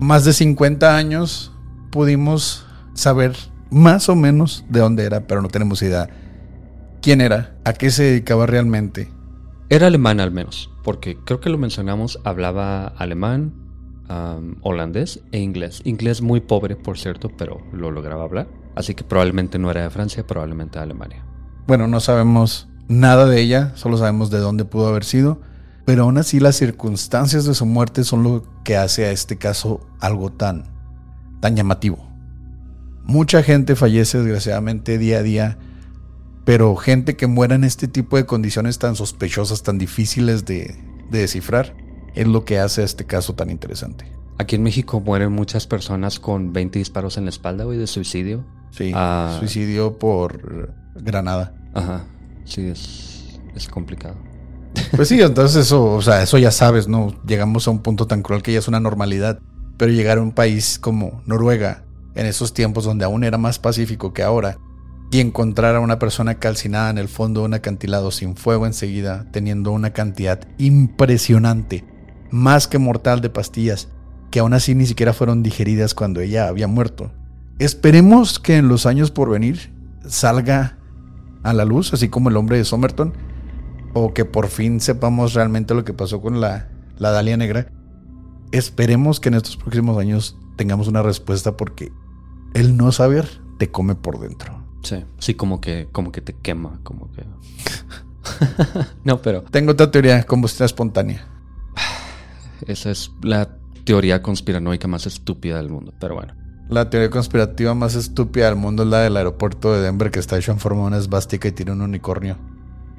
más 0.00 0.24
de 0.24 0.32
50 0.32 0.96
años 0.96 1.52
pudimos 1.92 2.66
saber 2.94 3.36
más 3.70 4.08
o 4.08 4.16
menos 4.16 4.64
de 4.68 4.80
dónde 4.80 5.04
era, 5.04 5.28
pero 5.28 5.40
no 5.40 5.48
tenemos 5.48 5.80
idea 5.82 6.08
quién 7.00 7.20
era, 7.20 7.56
a 7.64 7.72
qué 7.72 7.92
se 7.92 8.02
dedicaba 8.02 8.46
realmente 8.46 9.08
era 9.72 9.86
alemán 9.86 10.20
al 10.20 10.30
menos, 10.30 10.70
porque 10.82 11.16
creo 11.24 11.40
que 11.40 11.48
lo 11.48 11.56
mencionamos, 11.56 12.20
hablaba 12.24 12.88
alemán, 12.88 13.54
holandés 14.62 15.20
e 15.32 15.38
inglés. 15.38 15.82
Inglés 15.84 16.22
muy 16.22 16.40
pobre, 16.40 16.76
por 16.76 16.98
cierto, 16.98 17.30
pero 17.36 17.60
lo 17.72 17.90
lograba 17.90 18.24
hablar. 18.24 18.48
Así 18.74 18.94
que 18.94 19.04
probablemente 19.04 19.58
no 19.58 19.70
era 19.70 19.82
de 19.82 19.90
Francia, 19.90 20.26
probablemente 20.26 20.78
de 20.78 20.84
Alemania. 20.84 21.24
Bueno, 21.66 21.86
no 21.86 22.00
sabemos 22.00 22.68
nada 22.88 23.26
de 23.26 23.40
ella, 23.40 23.72
solo 23.74 23.96
sabemos 23.96 24.30
de 24.30 24.38
dónde 24.38 24.64
pudo 24.64 24.88
haber 24.88 25.04
sido, 25.04 25.40
pero 25.84 26.04
aún 26.04 26.18
así 26.18 26.40
las 26.40 26.56
circunstancias 26.56 27.44
de 27.44 27.54
su 27.54 27.66
muerte 27.66 28.04
son 28.04 28.22
lo 28.22 28.44
que 28.64 28.76
hace 28.76 29.06
a 29.06 29.12
este 29.12 29.36
caso 29.36 29.86
algo 30.00 30.32
tan, 30.32 30.64
tan 31.40 31.56
llamativo. 31.56 32.08
Mucha 33.04 33.42
gente 33.42 33.76
fallece 33.76 34.18
desgraciadamente 34.18 34.98
día 34.98 35.18
a 35.18 35.22
día 35.22 35.58
pero 36.44 36.74
gente 36.76 37.16
que 37.16 37.26
muera 37.26 37.54
en 37.54 37.64
este 37.64 37.88
tipo 37.88 38.16
de 38.16 38.26
condiciones 38.26 38.78
tan 38.78 38.96
sospechosas, 38.96 39.62
tan 39.62 39.78
difíciles 39.78 40.44
de, 40.44 40.76
descifrar, 41.10 41.74
es 42.14 42.26
lo 42.26 42.44
que 42.44 42.58
hace 42.58 42.82
a 42.82 42.84
este 42.84 43.04
caso 43.04 43.34
tan 43.34 43.50
interesante. 43.50 44.06
Aquí 44.38 44.56
en 44.56 44.62
México 44.62 45.00
mueren 45.00 45.32
muchas 45.32 45.66
personas 45.66 46.18
con 46.18 46.52
20 46.52 46.78
disparos 46.78 47.16
en 47.16 47.24
la 47.24 47.30
espalda, 47.30 47.64
güey, 47.64 47.78
de 47.78 47.86
suicidio. 47.86 48.44
Sí, 48.70 48.92
ah. 48.94 49.36
suicidio 49.38 49.98
por 49.98 50.74
granada. 50.96 51.54
Ajá, 51.74 52.04
sí, 52.44 52.66
es, 52.66 53.38
es 53.54 53.68
complicado. 53.68 54.16
Pues 54.96 55.08
sí, 55.08 55.20
entonces 55.22 55.66
eso, 55.66 55.84
o 55.84 56.02
sea, 56.02 56.22
eso 56.22 56.38
ya 56.38 56.50
sabes, 56.50 56.88
¿no? 56.88 57.14
Llegamos 57.26 57.68
a 57.68 57.70
un 57.70 57.80
punto 57.80 58.06
tan 58.06 58.22
cruel 58.22 58.42
que 58.42 58.52
ya 58.52 58.58
es 58.58 58.68
una 58.68 58.80
normalidad. 58.80 59.38
Pero 59.76 59.92
llegar 59.92 60.18
a 60.18 60.22
un 60.22 60.32
país 60.32 60.78
como 60.78 61.22
Noruega, 61.26 61.84
en 62.14 62.26
esos 62.26 62.52
tiempos 62.52 62.84
donde 62.84 63.04
aún 63.04 63.24
era 63.24 63.38
más 63.38 63.58
pacífico 63.58 64.12
que 64.12 64.22
ahora, 64.22 64.58
y 65.10 65.20
encontrar 65.20 65.76
a 65.76 65.80
una 65.80 65.98
persona 65.98 66.36
calcinada 66.36 66.90
en 66.90 66.98
el 66.98 67.08
fondo 67.08 67.40
de 67.40 67.46
un 67.46 67.54
acantilado 67.54 68.10
sin 68.10 68.36
fuego 68.36 68.66
enseguida, 68.66 69.26
teniendo 69.30 69.70
una 69.72 69.92
cantidad 69.92 70.40
impresionante, 70.58 71.84
más 72.32 72.66
que 72.66 72.78
mortal 72.78 73.20
de 73.20 73.30
pastillas, 73.30 73.88
que 74.30 74.40
aún 74.40 74.54
así 74.54 74.74
ni 74.74 74.86
siquiera 74.86 75.12
fueron 75.12 75.42
digeridas 75.42 75.94
cuando 75.94 76.20
ella 76.20 76.48
había 76.48 76.66
muerto. 76.66 77.12
Esperemos 77.58 78.40
que 78.40 78.56
en 78.56 78.68
los 78.68 78.86
años 78.86 79.10
por 79.10 79.30
venir 79.30 79.72
salga 80.06 80.78
a 81.44 81.52
la 81.52 81.64
luz, 81.64 81.92
así 81.92 82.08
como 82.08 82.30
el 82.30 82.36
hombre 82.36 82.56
de 82.56 82.64
Somerton, 82.64 83.12
o 83.94 84.14
que 84.14 84.24
por 84.24 84.48
fin 84.48 84.80
sepamos 84.80 85.34
realmente 85.34 85.74
lo 85.74 85.84
que 85.84 85.92
pasó 85.92 86.20
con 86.20 86.40
la, 86.40 86.68
la 86.98 87.10
Dalia 87.10 87.36
Negra. 87.36 87.70
Esperemos 88.50 89.20
que 89.20 89.28
en 89.28 89.34
estos 89.34 89.56
próximos 89.56 89.98
años 89.98 90.36
tengamos 90.56 90.88
una 90.88 91.02
respuesta 91.02 91.56
porque 91.56 91.92
el 92.54 92.76
no 92.76 92.90
saber 92.92 93.28
te 93.58 93.70
come 93.70 93.94
por 93.94 94.18
dentro. 94.18 94.62
Sí, 94.82 95.04
sí, 95.18 95.34
como 95.34 95.60
que, 95.60 95.88
como 95.92 96.10
que 96.10 96.20
te 96.20 96.32
quema, 96.32 96.80
como 96.82 97.10
que. 97.12 97.24
no, 99.04 99.20
pero. 99.20 99.42
Tengo 99.42 99.72
otra 99.72 99.90
teoría, 99.90 100.22
combustión 100.24 100.66
espontánea. 100.66 101.26
Esa 102.66 102.90
es 102.90 103.10
la 103.22 103.56
teoría 103.84 104.22
conspiranoica 104.22 104.88
más 104.88 105.06
estúpida 105.06 105.56
del 105.56 105.68
mundo, 105.68 105.92
pero 105.98 106.14
bueno. 106.14 106.34
La 106.68 106.88
teoría 106.88 107.10
conspirativa 107.10 107.74
más 107.74 107.94
estúpida 107.94 108.46
del 108.46 108.56
mundo 108.56 108.84
es 108.84 108.88
la 108.88 109.00
del 109.00 109.16
aeropuerto 109.16 109.74
de 109.74 109.82
Denver 109.82 110.10
que 110.10 110.20
está 110.20 110.38
hecho 110.38 110.52
en 110.52 110.58
forma 110.58 110.82
de 110.82 110.86
una 110.86 110.98
esvástica 110.98 111.48
y 111.48 111.52
tiene 111.52 111.72
un 111.72 111.82
unicornio. 111.82 112.38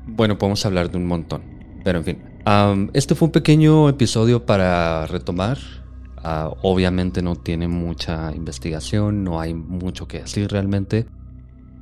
Bueno, 0.06 0.38
podemos 0.38 0.66
hablar 0.66 0.92
de 0.92 0.98
un 0.98 1.06
montón. 1.06 1.42
Pero 1.84 2.00
en 2.00 2.06
fin, 2.06 2.24
este 2.94 3.16
fue 3.16 3.28
un 3.28 3.32
pequeño 3.32 3.90
episodio 3.90 4.46
para 4.46 5.08
retomar. 5.08 5.58
Ah, 6.18 6.54
obviamente 6.62 7.22
no 7.22 7.36
tiene 7.36 7.68
mucha 7.68 8.32
investigación, 8.34 9.24
no 9.24 9.40
hay 9.42 9.54
mucho 9.54 10.08
que 10.08 10.20
decir 10.20 10.52
realmente. 10.52 11.06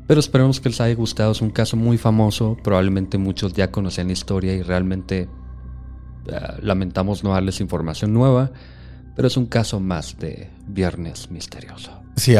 Pero 0.08 0.20
esperemos 0.20 0.60
que 0.60 0.70
les 0.70 0.82
haya 0.82 0.96
gustado. 0.96 1.32
Es 1.32 1.42
un 1.42 1.52
caso 1.52 1.78
muy 1.78 1.98
famoso. 1.98 2.58
Probablemente 2.64 3.18
muchos 3.18 3.54
ya 3.54 3.72
conocían 3.72 4.08
la 4.08 4.14
historia 4.14 4.54
y 4.54 4.62
realmente 4.62 5.30
eh, 6.32 6.60
lamentamos 6.62 7.24
no 7.24 7.32
darles 7.32 7.62
información 7.62 8.14
nueva. 8.14 8.52
Pero 9.16 9.28
es 9.28 9.38
un 9.38 9.46
caso 9.46 9.80
más 9.80 10.18
de 10.20 10.50
Viernes 10.68 11.30
Misterioso. 11.30 11.92
Sí, 12.16 12.36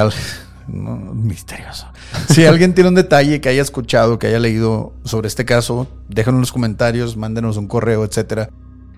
misterioso. 0.68 1.88
Si 2.30 2.46
alguien 2.46 2.74
tiene 2.74 2.88
un 2.90 2.96
detalle 2.96 3.42
que 3.42 3.50
haya 3.50 3.62
escuchado, 3.62 4.20
que 4.20 4.28
haya 4.28 4.40
leído 4.40 4.94
sobre 5.04 5.28
este 5.28 5.44
caso, 5.44 5.88
déjenlo 6.08 6.38
en 6.38 6.42
los 6.42 6.54
comentarios, 6.54 7.18
mándenos 7.18 7.58
un 7.58 7.68
correo, 7.68 8.06
etcétera. 8.06 8.50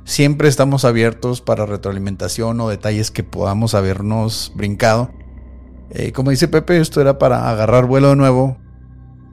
Siempre 0.04 0.50
estamos 0.50 0.86
abiertos 0.86 1.41
para 1.41 1.66
retroalimentación 1.66 2.60
o 2.62 2.70
detalles 2.70 3.10
que 3.10 3.24
podamos 3.24 3.74
habernos 3.74 4.52
brincado. 4.56 5.10
Eh, 5.89 6.12
como 6.12 6.32
dice 6.32 6.48
Pepe, 6.48 6.80
esto 6.80 7.02
era 7.02 7.18
para 7.18 7.50
agarrar 7.50 7.86
vuelo 7.86 8.10
de 8.10 8.18
nuevo 8.18 8.58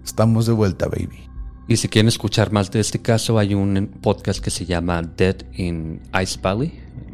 Estamos 0.04 0.46
de 0.46 0.52
vuelta, 0.52 0.86
baby. 0.86 1.29
Y 1.70 1.76
si 1.76 1.88
quieren 1.88 2.08
escuchar 2.08 2.50
más 2.50 2.72
de 2.72 2.80
este 2.80 2.98
caso, 2.98 3.38
hay 3.38 3.54
un 3.54 3.92
podcast 4.02 4.42
que 4.42 4.50
se 4.50 4.66
llama 4.66 5.00
Dead 5.02 5.36
in 5.54 6.02
Ice 6.20 6.36
Valley, 6.42 6.72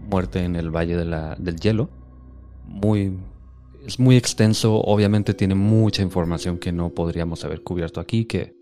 Muerte 0.09 0.43
en 0.43 0.57
el 0.57 0.75
Valle 0.75 0.97
del 0.97 1.57
Hielo. 1.61 1.91
Muy, 2.65 3.19
es 3.87 3.99
muy 3.99 4.17
extenso, 4.17 4.77
obviamente 4.77 5.35
tiene 5.35 5.55
mucha 5.55 6.01
información 6.01 6.57
que 6.57 6.73
no 6.73 6.89
podríamos 6.89 7.45
haber 7.45 7.63
cubierto 7.63 8.01
aquí, 8.01 8.25
que 8.25 8.57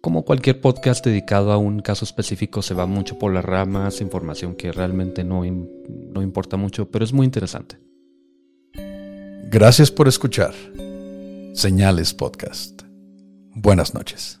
como 0.00 0.24
cualquier 0.24 0.60
podcast 0.60 1.06
dedicado 1.06 1.52
a 1.52 1.56
un 1.56 1.82
caso 1.82 2.04
específico 2.04 2.60
se 2.60 2.74
va 2.74 2.86
mucho 2.86 3.16
por 3.16 3.32
las 3.32 3.44
ramas, 3.44 4.00
información 4.00 4.56
que 4.56 4.72
realmente 4.72 5.22
no, 5.22 5.44
no 5.44 6.20
importa 6.20 6.56
mucho, 6.56 6.90
pero 6.90 7.04
es 7.04 7.12
muy 7.12 7.26
interesante. 7.26 7.78
Gracias 9.52 9.92
por 9.92 10.08
escuchar. 10.08 10.52
Señales 11.54 12.12
Podcast. 12.12 12.82
Buenas 13.54 13.94
noches. 13.94 14.40